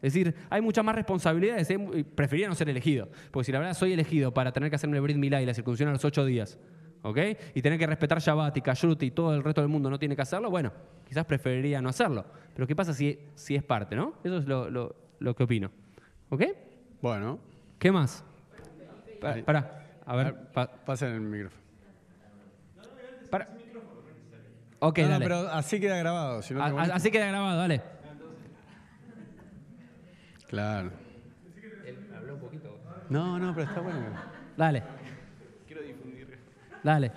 [0.02, 1.70] Es decir, hay muchas más responsabilidades.
[1.72, 2.06] ¿eh?
[2.16, 3.10] Preferiría no ser elegido.
[3.32, 5.54] Porque si la verdad soy elegido para tener que hacerme el Brit Milá y la
[5.54, 6.60] circuncisión a los ocho días,
[7.02, 7.18] ¿ok?
[7.56, 10.16] Y tener que respetar Shabbat y Kashrut y todo el resto del mundo no tiene
[10.16, 10.72] que hacerlo, bueno,
[11.08, 12.26] quizás preferiría no hacerlo.
[12.54, 14.14] Pero ¿qué pasa si, si es parte, no?
[14.24, 15.72] Eso es lo, lo- lo que opino.
[16.30, 16.44] ¿Ok?
[17.02, 17.40] Bueno,
[17.80, 18.24] ¿Qué más?
[19.22, 20.36] Pa- Pará, a ver.
[20.54, 21.62] pa- pasen el micrófono.
[23.32, 23.50] para.
[24.80, 25.26] Ok, No, no, dale.
[25.26, 26.42] pero así queda grabado.
[26.44, 27.82] si no A- así queda grabado, dale.
[30.48, 30.92] Claro.
[33.10, 34.06] No, no, pero está bueno.
[34.58, 34.84] Dale,
[35.66, 36.38] Quiero difundir.
[36.84, 37.12] dale.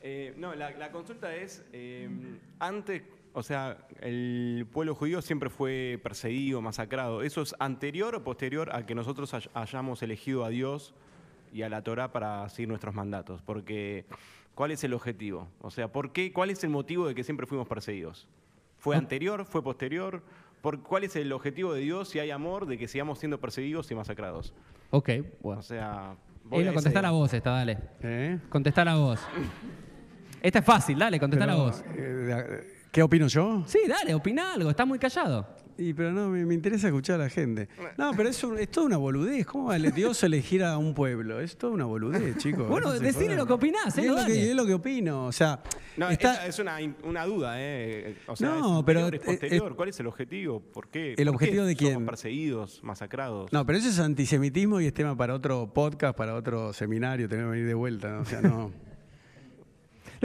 [0.00, 2.08] Eh, no, la, la consulta es, eh,
[2.60, 7.22] antes, o sea, el pueblo judío siempre fue perseguido, masacrado.
[7.22, 10.94] ¿Eso es anterior o posterior a que nosotros hay- hayamos elegido a Dios
[11.52, 13.42] y a la Torah para seguir nuestros mandatos?
[13.42, 14.06] Porque,
[14.54, 15.48] ¿cuál es el objetivo?
[15.60, 18.28] O sea, ¿por qué, ¿cuál es el motivo de que siempre fuimos perseguidos?
[18.78, 19.44] ¿Fue anterior?
[19.44, 20.22] ¿Fue posterior?
[20.66, 23.88] ¿Por, ¿Cuál es el objetivo de Dios si hay amor de que sigamos siendo perseguidos
[23.92, 24.52] y masacrados?
[24.90, 25.60] Ok, bueno.
[25.60, 26.16] O sea...
[26.42, 27.78] voy a ese- contestar a vos esta, dale.
[28.02, 28.40] ¿Eh?
[28.48, 29.20] Contestar a vos.
[30.42, 31.84] Esta es fácil, dale, contestar a Pero, vos.
[31.94, 33.62] eh, ¿Qué opino yo?
[33.66, 35.46] Sí, dale, opina algo, estás muy callado.
[35.78, 37.68] Y pero no, me, me interesa escuchar a la gente.
[37.98, 39.44] No, pero es, un- es toda una boludez.
[39.46, 41.38] ¿Cómo va Dios elegir a un pueblo?
[41.40, 42.68] Es toda una boludez, chicos.
[42.68, 43.02] Bueno, joder.
[43.36, 45.26] lo que opinás, eh, es, lo que, es lo que opino.
[45.26, 45.60] O sea,
[45.96, 48.16] No, está- es una, una duda, ¿eh?
[48.26, 49.72] O sea, No, ¿es pero, es eh, posterior?
[49.72, 50.60] eh, ¿Cuál es el objetivo?
[50.60, 51.10] ¿Por qué?
[51.10, 51.92] ¿El por qué objetivo de quién?
[51.94, 53.52] Somos perseguidos, masacrados.
[53.52, 57.48] No, pero eso es antisemitismo y es tema para otro podcast, para otro seminario, tenemos
[57.50, 58.20] que venir de vuelta, ¿no?
[58.20, 58.72] O sea, no.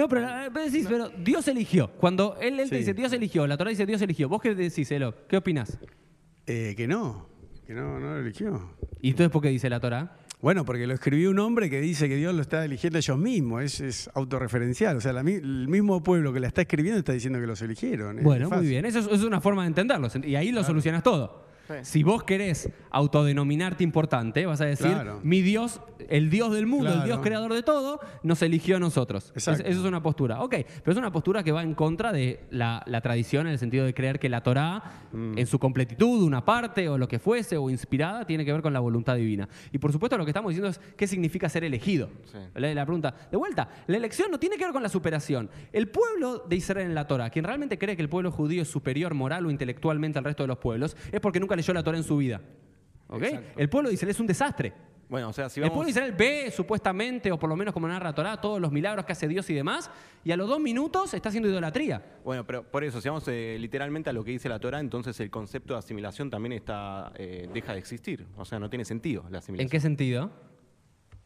[0.01, 0.27] No, pero,
[0.65, 1.91] decís, pero Dios eligió.
[1.91, 2.79] Cuando él, él te Sí.
[2.79, 4.27] dice Dios eligió, la Torah dice Dios eligió.
[4.29, 5.13] ¿Vos qué decís, Elo?
[5.27, 5.77] ¿Qué opinás?
[6.47, 7.27] Eh, que no,
[7.67, 8.71] que no, no lo eligió.
[9.01, 10.17] ¿Y entonces por qué dice la Torah?
[10.41, 13.61] Bueno, porque lo escribió un hombre que dice que Dios lo está eligiendo ellos mismos,
[13.63, 14.97] es, es autorreferencial.
[14.97, 17.61] O sea, la mi- el mismo pueblo que la está escribiendo está diciendo que los
[17.61, 18.17] eligieron.
[18.17, 18.69] es Bueno, muy fácil.
[18.69, 18.85] bien.
[18.85, 20.07] Eso es, es una forma de entenderlo.
[20.23, 21.45] Y ahí lo solucionas todo.
[21.83, 25.19] Si vos querés autodenominarte importante, vas a decir, Claro.
[25.23, 27.03] mi Dios, el Dios del mundo, el.
[27.03, 29.31] Dios creador de todo, nos eligió a nosotros.
[29.35, 30.41] Es- eso es una postura.
[30.41, 33.59] Ok, pero es una postura que va en contra de la, la tradición en el
[33.59, 35.37] sentido de creer que la Torá, Mm.
[35.37, 38.73] en su completitud, una parte o lo que fuese, o inspirada, tiene que ver con
[38.73, 39.47] la voluntad divina.
[39.71, 42.09] Y por supuesto lo que estamos diciendo es qué significa ser elegido.
[42.31, 42.37] Sí.
[42.55, 45.49] La, la pregunta, de vuelta, la elección no tiene que ver con la superación.
[45.73, 48.67] El pueblo de Israel en la Torah, quien realmente cree que el pueblo judío es
[48.69, 51.97] superior moral o intelectualmente al resto de los pueblos, es porque nunca leyó la Torah
[51.97, 52.41] en su vida.
[53.07, 53.23] ¿Ok?
[53.57, 54.73] El pueblo de Israel es un desastre.
[55.11, 55.75] Bueno, o sea, si El vamos...
[55.75, 58.71] pueblo de Israel ve supuestamente, o por lo menos como narra la Torah, todos los
[58.71, 59.91] milagros que hace Dios y demás,
[60.23, 62.19] y a los dos minutos está haciendo idolatría.
[62.23, 65.19] Bueno, pero por eso, si vamos eh, literalmente a lo que dice la Torah, entonces
[65.19, 68.25] el concepto de asimilación también está eh, deja de existir.
[68.37, 69.65] O sea, no tiene sentido la asimilación.
[69.65, 70.31] ¿En qué sentido?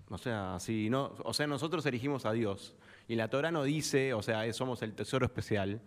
[0.10, 2.76] O sea, si no, o sea, nosotros elegimos a Dios
[3.08, 5.82] y la Torah no dice, o sea, somos el tesoro especial.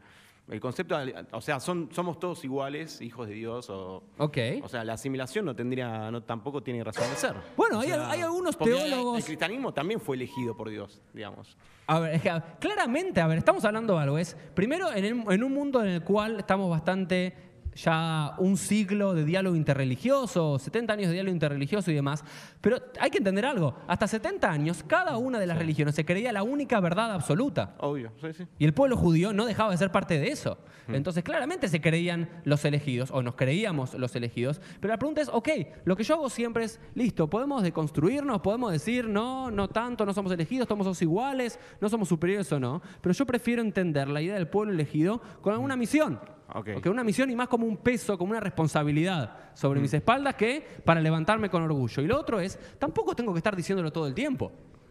[0.51, 0.97] El concepto,
[1.33, 3.69] o sea, son, somos todos iguales, hijos de Dios.
[3.69, 4.39] O, Ok.
[4.63, 7.35] o sea, la asimilación no tendría, no, tampoco tiene razón de ser.
[7.57, 9.19] Bueno, O hay, sea, hay algunos teólogos.
[9.19, 11.57] El cristianismo también fue elegido por Dios, digamos.
[11.87, 14.19] A ver, es que, claramente, a ver, estamos hablando de algo.
[14.19, 17.48] Es, primero, en, el- en un mundo en el cual estamos bastante
[17.79, 22.25] ya un siglo de diálogo interreligioso, 70 años de diálogo interreligioso y demás,
[22.61, 26.33] pero hay que entender algo, hasta 70 años cada una de las religiones se creía
[26.33, 27.77] la única verdad absoluta.
[27.79, 28.45] Obvio, sí, sí.
[28.59, 30.59] Y el pueblo judío no dejaba de ser parte de eso.
[30.89, 34.61] Entonces, claramente se creían los elegidos, o nos creíamos los elegidos.
[34.81, 35.49] Pero la pregunta es, ok,
[35.85, 40.15] lo que yo hago siempre es, listo, podemos deconstruirnos, podemos decir, no, no tanto, no
[40.15, 42.81] somos elegidos, somos iguales, no somos superiores o no.
[43.03, 46.19] Pero yo prefiero entender la idea del pueblo elegido con alguna misión.
[46.55, 46.69] Ok.
[46.79, 50.65] Ok, una misión y más como un peso, como una responsabilidad sobre mis espaldas que
[50.85, 52.03] para levantarme con orgullo.
[52.03, 54.51] Y lo otro es, tampoco tengo que estar diciéndolo todo el tiempo.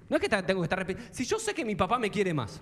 [0.09, 1.13] No es que tengo que estar repitiendo.
[1.13, 2.61] Si yo sé que mi papá me quiere más.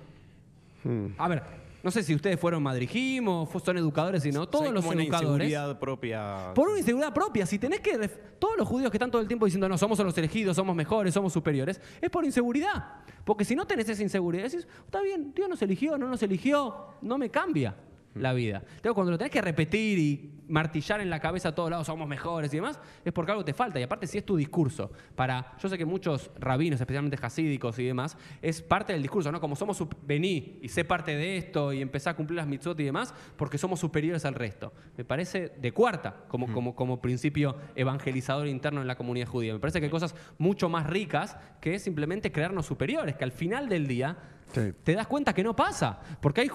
[1.18, 1.44] A ver,
[1.84, 5.04] no sé si ustedes fueron madrigim o son educadores, sino todos Hay los como una
[5.04, 5.48] educadores.
[5.48, 6.54] inseguridad propia.
[6.54, 7.46] Por una inseguridad propia.
[7.46, 7.98] Si tenés que.
[8.40, 11.14] Todos los judíos que están todo el tiempo diciendo, no, somos los elegidos, somos mejores,
[11.14, 13.02] somos superiores, es por inseguridad.
[13.24, 16.88] Porque si no tenés esa inseguridad, decís, está bien, Dios nos eligió, no nos eligió,
[17.02, 17.76] no me cambia
[18.16, 18.64] la vida.
[18.66, 22.08] Entonces, cuando lo tenés que repetir y martillar en la cabeza a todos lados, somos
[22.08, 23.80] mejores y demás, es porque algo te falta.
[23.80, 25.54] Y aparte, si es tu discurso, para.
[25.62, 29.40] Yo sé que muchos rabinos, especialmente hasídicos y demás, es parte del discurso, ¿no?
[29.40, 29.84] Como somos.
[30.06, 33.58] Vení y sé parte de esto y empezá a cumplir las mitzvot y demás, porque
[33.58, 34.74] somos superiores al resto.
[34.98, 39.54] Me parece de cuarta, como, como, como principio evangelizador interno en la comunidad judía.
[39.54, 43.68] Me parece que hay cosas mucho más ricas que simplemente creernos superiores, que al final
[43.68, 44.18] del día
[44.54, 44.72] Sí.
[44.84, 46.00] te das cuenta que no pasa.
[46.22, 46.50] Porque hay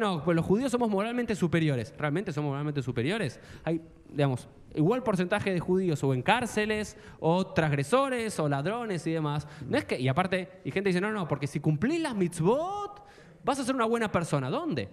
[0.00, 1.94] no, pues los judíos somos moralmente superiores.
[1.96, 3.40] ¿Realmente somos moralmente superiores?
[3.64, 3.80] Hay,
[4.10, 9.46] digamos, igual porcentaje de judíos o en cárceles, o transgresores, o ladrones y demás.
[9.68, 13.02] No es que, y aparte, y gente dice, no, no, porque si cumplís las mitzvot,
[13.44, 14.50] vas a ser una buena persona.
[14.50, 14.88] ¿Dónde?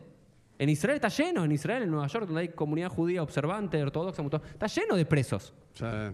[0.59, 4.21] En Israel está lleno, en Israel, en Nueva York, donde hay comunidad judía observante, ortodoxa,
[4.53, 5.53] está lleno de presos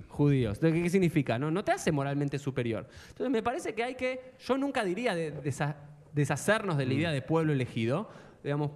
[0.08, 0.60] judíos.
[0.62, 1.38] ¿De ¿Qué, significa?
[1.38, 2.88] No, no te hace moralmente superior.
[3.10, 5.76] Entonces me parece que hay que, yo nunca diría de- desa-
[6.14, 8.10] deshacernos de la idea de pueblo elegido,
[8.43, 8.72] digamos,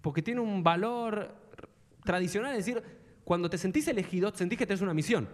[0.00, 1.34] porque tiene un valor
[2.04, 2.82] tradicional, es decir,
[3.24, 5.28] cuando te sentís elegido, sentís que tenés una misión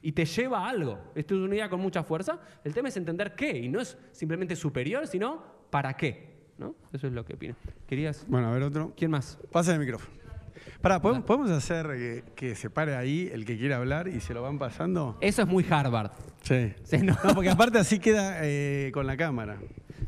[0.00, 0.98] y te lleva a algo.
[1.14, 2.38] Esto es una idea con mucha fuerza.
[2.62, 6.34] El tema es entender qué, y no es simplemente superior, sino para qué.
[6.58, 6.74] ¿no?
[6.92, 7.56] Eso es lo que opino.
[7.86, 8.24] ¿Querías?
[8.28, 8.92] bueno, a ver otro.
[8.96, 9.38] ¿Quién más?
[9.50, 10.14] Pasa el micrófono.
[10.80, 14.34] Pará, ¿podemos, podemos hacer que, que se pare ahí el que quiera hablar y se
[14.34, 15.16] lo van pasando?
[15.20, 16.12] Eso es muy Harvard.
[16.42, 16.74] Sí.
[16.82, 17.16] Sí, no.
[17.24, 19.58] No, porque aparte así queda eh, con la cámara.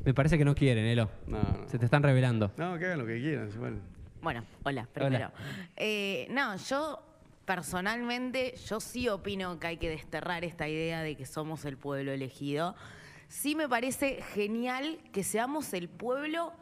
[0.07, 1.11] Me parece que no quieren, Elo.
[1.26, 1.68] No, no.
[1.68, 2.52] Se te están revelando.
[2.57, 3.50] No, que hagan lo que quieran.
[3.59, 3.78] bueno.
[4.22, 5.32] Bueno, hola, primero.
[5.76, 7.02] Eh, no, yo
[7.44, 12.12] personalmente, yo sí opino que hay que desterrar esta idea de que somos el pueblo
[12.12, 12.76] elegido.
[13.28, 16.52] Sí me parece genial que seamos el pueblo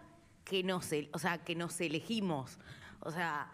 [0.46, 2.58] que nos, o sea, que nos elegimos.
[3.00, 3.52] O sea,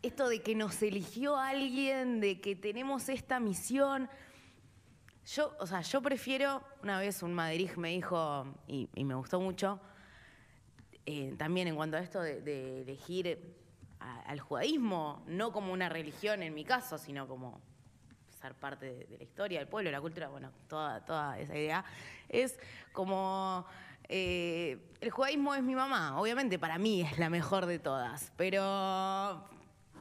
[0.00, 4.08] esto de que nos eligió alguien, de que tenemos esta misión.
[5.26, 9.80] Yo, o sea, yo prefiero, una vez un Madrid me dijo, y, me gustó mucho,
[11.06, 13.56] eh, también en cuanto a esto de, elegir
[14.26, 17.60] al judaísmo, no como una religión en mi caso, sino como
[18.40, 21.84] ser parte de, de la historia del pueblo, la cultura, bueno, toda, toda esa idea,
[22.28, 22.58] es
[22.92, 23.66] como
[24.08, 29.42] eh, el judaísmo es mi mamá, obviamente para mí es la mejor de todas, pero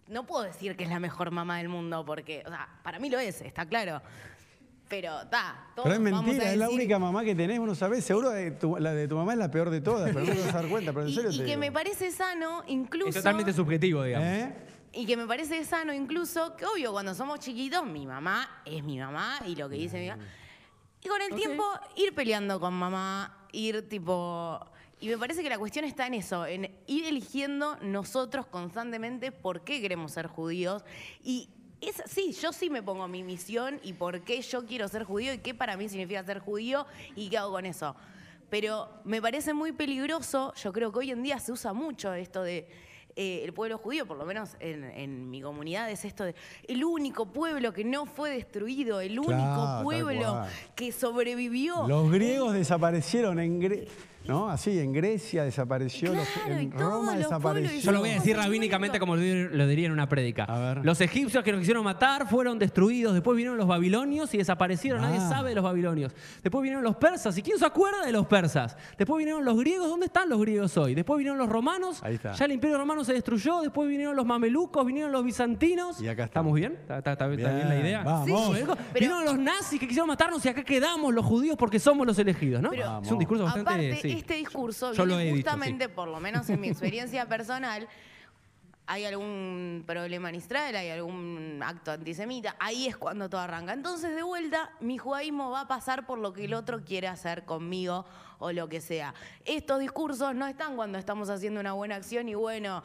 [0.07, 3.09] no puedo decir que es la mejor mamá del mundo, porque, o sea, para mí
[3.09, 4.01] lo es, está claro.
[4.95, 7.73] Pero está, todos Pero es mentira, es la decir- única mamá que tenés, vos no
[7.73, 10.31] sabés, seguro de tu- la de tu mamá es la peor de todas, pero no
[10.33, 11.59] te vas a dar cuenta, pero en Y, serio y te que digo.
[11.59, 13.09] me parece sano, incluso.
[13.09, 14.27] Es totalmente subjetivo, digamos.
[14.27, 14.53] ¿Eh?
[14.93, 18.99] Y que me parece sano incluso, que obvio, cuando somos chiquitos, mi mamá es mi
[18.99, 20.23] mamá y lo que dice mi mamá.
[21.01, 21.63] Y con el tiempo,
[21.95, 24.59] ir peleando con mamá, ir tipo...
[24.99, 29.63] Y me parece que la cuestión está en eso, en ir eligiendo nosotros constantemente por
[29.65, 30.85] qué queremos ser judíos.
[31.23, 31.49] Y
[31.89, 35.33] es, sí, yo sí me pongo mi misión y por qué yo quiero ser judío
[35.33, 37.95] y qué para mí significa ser judío y qué hago con eso.
[38.49, 42.43] Pero me parece muy peligroso, yo creo que hoy en día se usa mucho esto
[42.43, 42.67] de
[43.15, 46.33] eh, el pueblo judío, por lo menos en, en mi comunidad, es esto de
[46.67, 49.33] el único pueblo que no fue destruido, el único
[49.83, 51.87] pueblo que sobrevivió.
[51.87, 53.87] Los griegos desaparecieron en Gre-
[54.25, 54.49] ¿no?
[54.49, 57.79] Así, en Grecia desapareció, los- Claro, en Roma los pueblos desapareció.
[57.81, 60.79] Yo lo voy a decir rabínicamente como lo dir- lo diría en una prédica.
[60.83, 63.13] Los egipcios que nos quisieron matar fueron destruidos.
[63.13, 65.01] Después vinieron los babilonios y desaparecieron.
[65.01, 65.29] Nadie Ah.
[65.29, 66.13] sabe de los babilonios.
[66.41, 67.37] Después vinieron los persas.
[67.37, 68.77] ¿Y quién se acuerda de los persas?
[68.97, 69.87] Después vinieron los griegos.
[69.89, 70.95] ¿Dónde están los griegos hoy?
[70.95, 71.99] Después vinieron los romanos.
[72.03, 72.33] Ahí está.
[72.33, 73.61] Ya el imperio romano se destruyó.
[73.61, 74.85] Después vinieron los mamelucos.
[74.85, 76.01] Vinieron los bizantinos.
[76.01, 76.53] Y acá ¿Estamos estamos.
[76.55, 76.73] bien?
[76.73, 78.03] ¿Está, está- está bien la Bien, idea?
[78.03, 78.25] vamos.
[78.57, 82.05] Sí, pero- Vinieron los nazis que quisieron matarnos y acá quedamos los judíos porque somos
[82.07, 82.69] los elegidos, ¿no?
[82.71, 83.69] Pero- es un discurso bastante...
[83.69, 84.12] Aparte, sí.
[84.17, 87.87] Este discurso Yo viene dicho, justamente, por lo menos en mi experiencia personal,
[88.85, 93.73] hay algún problema en Israel, hay algún acto antisemita, ahí es cuando todo arranca.
[93.73, 97.45] Entonces, de vuelta, mi judaísmo va a pasar por lo que el otro quiere hacer
[97.45, 98.05] conmigo
[98.39, 99.13] o lo que sea.
[99.45, 102.83] Estos discursos no están cuando estamos haciendo una buena acción y bueno,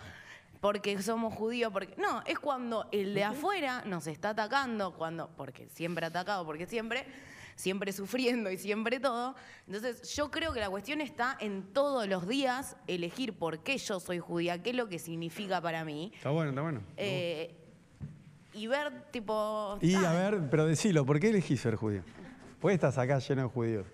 [0.61, 5.68] porque somos judíos, porque no, es cuando el de afuera nos está atacando, cuando porque
[5.68, 7.07] siempre atacado, porque siempre
[7.59, 9.35] siempre sufriendo y siempre todo.
[9.67, 13.99] Entonces, yo creo que la cuestión está en todos los días elegir por qué yo
[13.99, 16.13] soy judía, qué es lo que significa para mí.
[16.15, 16.81] Está bueno, está bueno.
[16.97, 17.55] Eh,
[18.55, 19.77] y ver, tipo.
[19.83, 22.03] y a ver, pero decilo, ¿por qué elegís ser judío?
[22.61, 23.87] ¿Por qué estás acá lleno de judíos?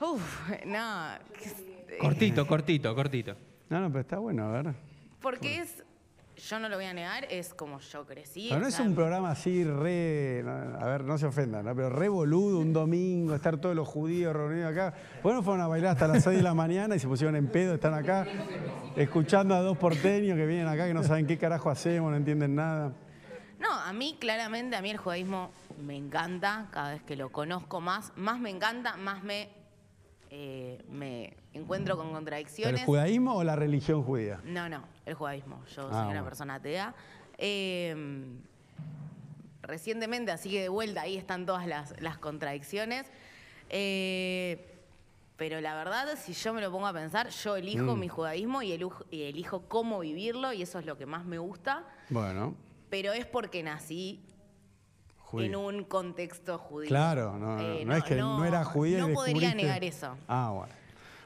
[0.00, 1.08] Uf, no.
[2.00, 3.34] Cortito, cortito, cortito.
[3.68, 4.74] No, no, pero está bueno, a ver.
[5.20, 5.82] Porque es.
[6.36, 8.48] Yo no lo voy a negar, es como yo crecí.
[8.50, 11.74] Pero no es un programa así re, a ver, no se ofendan, ¿no?
[11.74, 14.92] pero re boludo un domingo, estar todos los judíos reunidos acá.
[15.22, 17.36] ¿Por qué no fueron a bailar hasta las 6 de la mañana y se pusieron
[17.36, 18.26] en pedo, están acá,
[18.96, 22.54] escuchando a dos porteños que vienen acá que no saben qué carajo hacemos, no entienden
[22.54, 22.92] nada?
[23.58, 25.50] No, a mí claramente, a mí el judaísmo
[25.86, 29.48] me encanta, cada vez que lo conozco más, más me encanta, más me,
[30.38, 32.80] eh, me encuentro con ¿Pero contradicciones.
[32.80, 34.38] ¿El judaísmo o la religión judía?
[34.44, 35.62] No, no, el judaísmo.
[35.68, 36.24] Yo soy Ah, una bueno.
[36.24, 36.94] persona atea.
[37.38, 38.26] Eh,
[39.62, 43.06] recientemente, así que de vuelta, ahí están todas las, las contradicciones.
[43.70, 44.72] Eh,
[45.36, 48.00] pero la verdad, si yo me lo pongo a pensar, yo elijo Mm.
[48.00, 51.38] mi judaísmo y elijo, y elijo cómo vivirlo, y eso es lo que más me
[51.38, 51.84] gusta.
[52.10, 52.54] Bueno,
[52.90, 54.20] Pero es porque nací
[55.26, 55.46] judío.
[55.46, 56.88] en un contexto judío.
[56.88, 60.16] Claro, no, no, Eh, no es que no, era judío No y podría negar eso.
[60.28, 60.72] Ah, bueno.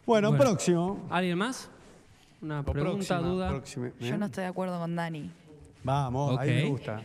[0.07, 0.44] Bueno, Bueno.
[0.44, 1.07] próximo.
[1.11, 1.70] ¿Alguien más?
[2.42, 3.48] Una O pregunta, próxima, duda.
[3.51, 3.90] próxima.
[4.01, 5.30] Yo no estoy de acuerdo con Dani.
[5.84, 6.70] Vamos, ahí me Ok.
[6.70, 7.03] gusta.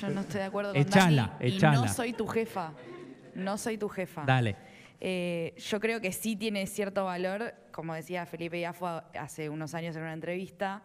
[0.00, 1.54] Yo no estoy de acuerdo con Echala, Dani.
[1.56, 1.78] echala.
[1.78, 2.72] Y no soy tu jefa.
[3.34, 4.24] No soy tu jefa.
[4.24, 4.56] Dale.
[5.00, 8.86] Eh, yo creo que sí tiene cierto valor, como decía Felipe Yafo
[9.18, 10.82] hace unos años en una entrevista,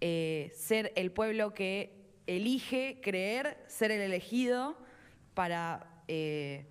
[0.00, 1.95] eh, ser el pueblo que
[2.26, 4.76] elige creer, ser el elegido
[5.34, 6.66] para eh,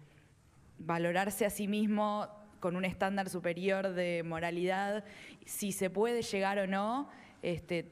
[0.77, 2.27] valorarse a sí mismo
[2.59, 5.03] con un estándar superior de moralidad,
[5.45, 7.09] si se puede llegar o no,
[7.41, 7.91] este,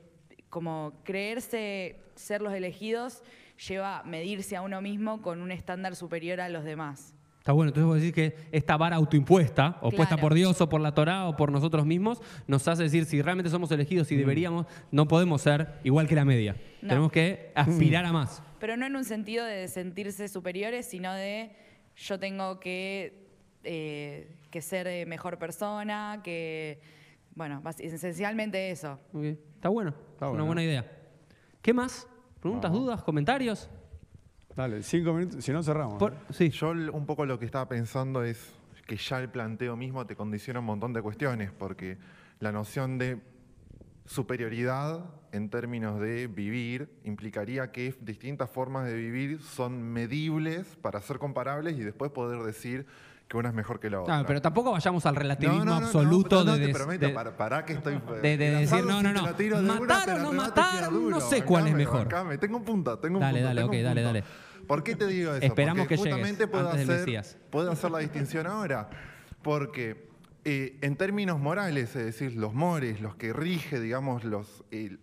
[0.49, 3.23] como creerse ser los elegidos
[3.67, 7.13] lleva a medirse a uno mismo con un estándar superior a los demás.
[7.43, 10.79] Está bueno, entonces vos decís que esta vara autoimpuesta, o puesta por Dios o por
[10.79, 14.65] la Torá o por nosotros mismos, nos hace decir si realmente somos elegidos, si deberíamos,
[14.91, 16.55] no podemos ser igual que la media.
[16.81, 16.87] No.
[16.87, 18.41] Tenemos que aspirar a más.
[18.61, 21.53] Pero no en un sentido de sentirse superiores, sino de
[21.97, 23.27] yo tengo que,
[23.65, 26.79] eh, que ser mejor persona, que,
[27.35, 29.01] bueno, esencialmente eso.
[29.21, 30.89] Está bueno, Está es una buena idea.
[31.61, 32.07] ¿Qué más?
[32.39, 33.69] ¿Preguntas, dudas, comentarios?
[34.55, 35.95] Dale, cinco minutos, si no cerramos.
[35.95, 36.49] Por- sí.
[36.51, 38.53] Yo un poco lo que estaba pensando es
[38.85, 41.97] que ya el planteo mismo te condiciona un montón de cuestiones, porque
[42.39, 43.19] la noción de
[44.05, 51.17] superioridad en términos de vivir implicaría que distintas formas de vivir son medibles para ser
[51.19, 52.85] comparables y después poder decir
[53.33, 54.19] que una es mejor que la otra.
[54.19, 56.77] Ah, pero tampoco vayamos al relativismo No, no, no, no, absoluto no, no, de, des-
[56.77, 60.33] prometo, de- para, para que estoy de- de decir, no, no, no, matar o no
[60.33, 61.99] matar, no sé cuál es Bancame, mejor.
[62.01, 62.37] bancame.
[62.37, 63.47] Tengo un punto, tengo un Dale, punto.
[63.47, 64.13] dale, tengo ok, un dale, punto.
[64.19, 64.23] dale.
[64.67, 65.45] ¿Por qué te digo eso?
[65.45, 68.89] Esperamos Porque que justamente puedo hacer, puedo hacer la distinción ahora.
[69.41, 70.07] Porque
[70.45, 74.99] eh, en términos morales, es decir, los mores, los que rige, digamos, los, e-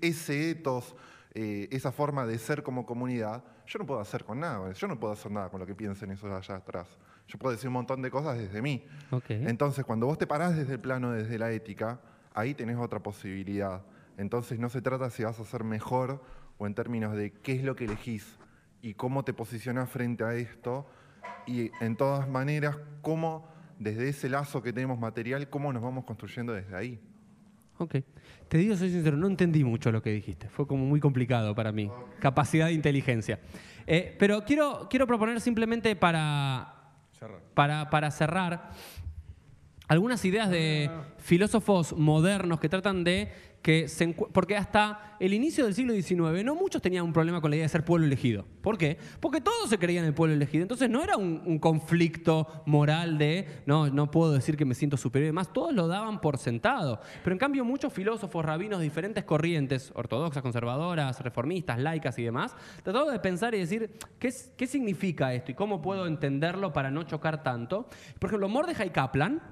[0.00, 0.94] ese etos,
[1.34, 4.72] eh, esa forma de ser como comunidad, yo no puedo hacer con nada.
[4.72, 6.86] Yo no puedo hacer nada con lo que piensen esos allá atrás.
[7.30, 8.84] Yo puedo decir un montón de cosas desde mí.
[9.28, 12.00] Entonces, cuando vos te parás desde el plano, desde la ética,
[12.34, 13.82] ahí tenés otra posibilidad.
[14.16, 16.20] Entonces, no se trata si vas a ser mejor
[16.58, 18.36] o en términos de qué es lo que elegís
[18.82, 20.86] y cómo te posicionás frente a esto
[21.46, 23.46] y en todas maneras, cómo
[23.78, 27.00] desde ese lazo que tenemos material, cómo nos vamos construyendo desde ahí.
[27.78, 27.94] Ok.
[28.48, 30.48] Te digo, soy sincero, no entendí mucho lo que dijiste.
[30.48, 31.88] Fue como muy complicado para mí.
[32.18, 33.38] Capacidad de inteligencia.
[33.86, 36.79] Eh, pero quiero, quiero proponer simplemente para,
[37.54, 38.72] para, para cerrar
[39.88, 43.32] algunas ideas de filósofos modernos que tratan de
[43.62, 47.50] que se porque hasta el inicio del siglo XIX no muchos tenían un problema con
[47.50, 48.46] la idea de ser pueblo elegido.
[48.62, 48.96] ¿Por qué?
[49.20, 50.62] Porque todos se creían el pueblo elegido.
[50.62, 55.26] Entonces no era un, conflicto moral de no, no puedo decir que me siento superior
[55.26, 55.52] y demás.
[55.52, 57.00] Todos lo daban por sentado.
[57.22, 63.12] Pero en cambio muchos filósofos, rabinos diferentes corrientes, ortodoxas, conservadoras, reformistas, laicas y demás, trataban
[63.12, 67.42] de pensar y decir ¿qué, qué significa esto y cómo puedo entenderlo para no chocar
[67.42, 67.88] tanto.
[68.18, 69.42] Por ejemplo, Mordecai Kaplan,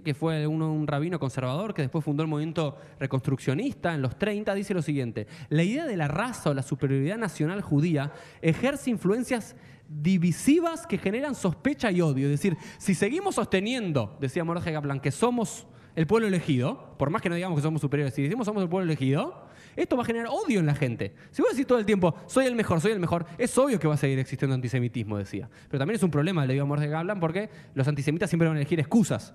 [0.00, 4.54] que fue uno- un rabino conservador que después fundó el movimiento reconstruccionista en los 30,
[4.54, 9.54] dice lo siguiente, la idea de la raza o la superioridad nacional judía ejerce influencias
[9.88, 12.26] divisivas que generan sospecha y odio.
[12.26, 17.20] Es decir, si seguimos sosteniendo, decía Mordecai Kaplan, que somos el pueblo elegido, por más
[17.20, 19.44] que no digamos que somos superiores, si decimos somos el pueblo elegido,
[19.76, 21.14] esto va a generar odio en la gente.
[21.30, 23.86] Si vos decís todo el tiempo, soy el mejor, soy el mejor, es obvio que
[23.88, 25.48] va a seguir existiendo antisemitismo, decía.
[25.68, 28.60] Pero también es un problema el de Mordecai Kaplan porque los antisemitas siempre van a
[28.60, 29.34] elegir excusas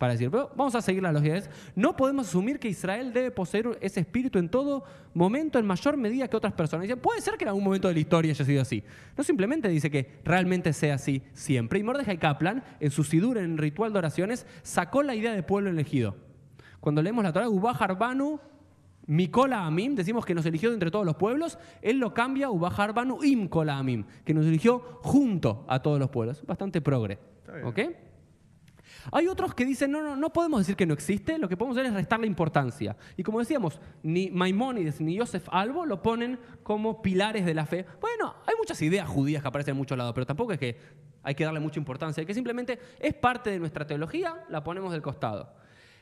[0.00, 1.42] para decir, pero vamos a seguir la lógica.
[1.76, 4.82] No podemos asumir que Israel debe poseer ese espíritu en todo
[5.12, 6.84] momento, en mayor medida que otras personas.
[6.84, 8.82] Dicen, puede ser que en algún momento de la historia haya sido así.
[9.14, 11.80] No simplemente dice que realmente sea así siempre.
[11.80, 15.68] Y Mordecai Kaplan, en su Sidur, en Ritual de Oraciones, sacó la idea de pueblo
[15.68, 16.16] elegido.
[16.80, 18.40] Cuando leemos la Torah, Ubah Harbanu,
[19.06, 22.74] Mikola Amim, decimos que nos eligió de entre todos los pueblos, él lo cambia Ubah
[22.74, 26.42] Harbanu Imkola Amim, que nos eligió junto a todos los pueblos.
[26.46, 27.18] Bastante progre.
[27.64, 27.80] ¿Ok?
[29.12, 31.76] Hay otros que dicen, no, no, no podemos decir que no existe, lo que podemos
[31.76, 32.96] hacer es restarle importancia.
[33.16, 37.86] Y como decíamos, ni Maimónides ni Joseph Albo lo ponen como pilares de la fe.
[38.00, 40.76] Bueno, hay muchas ideas judías que aparecen en muchos lados, pero tampoco es que
[41.22, 44.92] hay que darle mucha importancia, es que simplemente es parte de nuestra teología, la ponemos
[44.92, 45.52] del costado.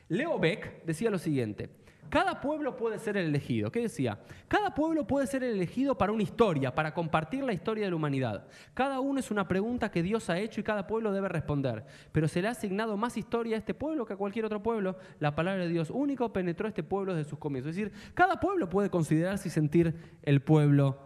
[0.07, 1.69] Leo Beck decía lo siguiente,
[2.09, 3.71] cada pueblo puede ser el elegido.
[3.71, 4.19] ¿Qué decía?
[4.47, 7.95] Cada pueblo puede ser el elegido para una historia, para compartir la historia de la
[7.95, 8.47] humanidad.
[8.73, 11.85] Cada uno es una pregunta que Dios ha hecho y cada pueblo debe responder.
[12.11, 14.97] Pero se le ha asignado más historia a este pueblo que a cualquier otro pueblo.
[15.19, 17.69] La palabra de Dios único penetró a este pueblo desde sus comienzos.
[17.71, 19.93] Es decir, cada pueblo puede considerarse y sentir
[20.23, 20.97] el pueblo,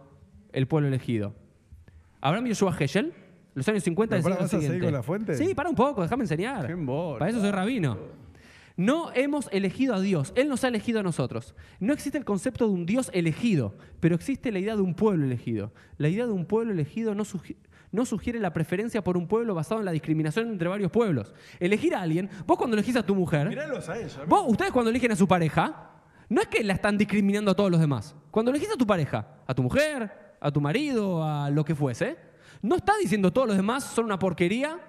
[0.52, 1.34] el pueblo elegido.
[2.22, 3.12] Abraham Yoshua Heschel,
[3.52, 4.84] los años 50 ¿Pero decía para, lo siguiente.
[4.86, 5.34] con la fuente?
[5.34, 6.66] Sí, para un poco, déjame enseñar.
[7.18, 8.23] Para eso soy rabino.
[8.76, 11.54] No hemos elegido a Dios, Él nos ha elegido a nosotros.
[11.78, 15.24] No existe el concepto de un Dios elegido, pero existe la idea de un pueblo
[15.24, 15.72] elegido.
[15.96, 17.56] La idea de un pueblo elegido no, sugi-
[17.92, 21.32] no sugiere la preferencia por un pueblo basado en la discriminación entre varios pueblos.
[21.60, 25.16] Elegir a alguien, vos cuando elegís a tu mujer, a vos, ustedes cuando eligen a
[25.16, 25.90] su pareja,
[26.28, 28.16] no es que la están discriminando a todos los demás.
[28.32, 30.10] Cuando elegís a tu pareja, a tu mujer,
[30.40, 32.16] a tu marido, a lo que fuese,
[32.60, 34.80] no está diciendo todos los demás son una porquería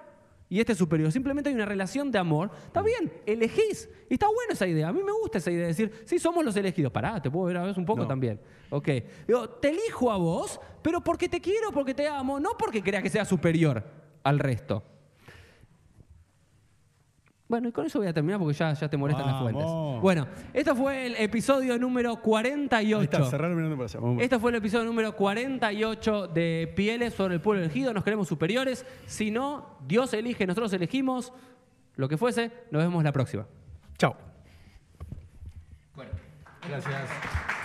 [0.48, 1.10] y este es superior.
[1.10, 2.50] Simplemente hay una relación de amor.
[2.66, 3.88] Está bien, elegís.
[4.08, 4.88] Y está buena esa idea.
[4.88, 6.92] A mí me gusta esa idea de decir, sí, somos los elegidos.
[6.92, 8.06] Pará, te puedo ver a veces un poco No.
[8.08, 8.40] también.
[8.70, 8.88] Ok.
[9.26, 13.02] Digo, te elijo a vos, pero porque te quiero, porque te amo, no porque crea
[13.02, 13.82] que sea superior
[14.22, 14.82] al resto.
[17.48, 19.52] Bueno, y con eso voy a terminar porque ya, ya te molestan las Vamos.
[19.52, 20.02] fuentes.
[20.02, 22.98] Bueno, esto fue el episodio número 48.
[22.98, 24.00] Ahí está, cerrar mirando para allá.
[24.00, 24.22] Vamos.
[24.22, 27.94] Este fue el episodio número 48 de Pieles sobre el pueblo elegido.
[27.94, 28.84] Nos queremos superiores.
[29.06, 31.32] Si no, Dios elige, nosotros elegimos.
[31.94, 33.46] Lo que fuese, nos vemos la próxima.
[33.96, 34.16] Chao.
[36.68, 37.55] Gracias.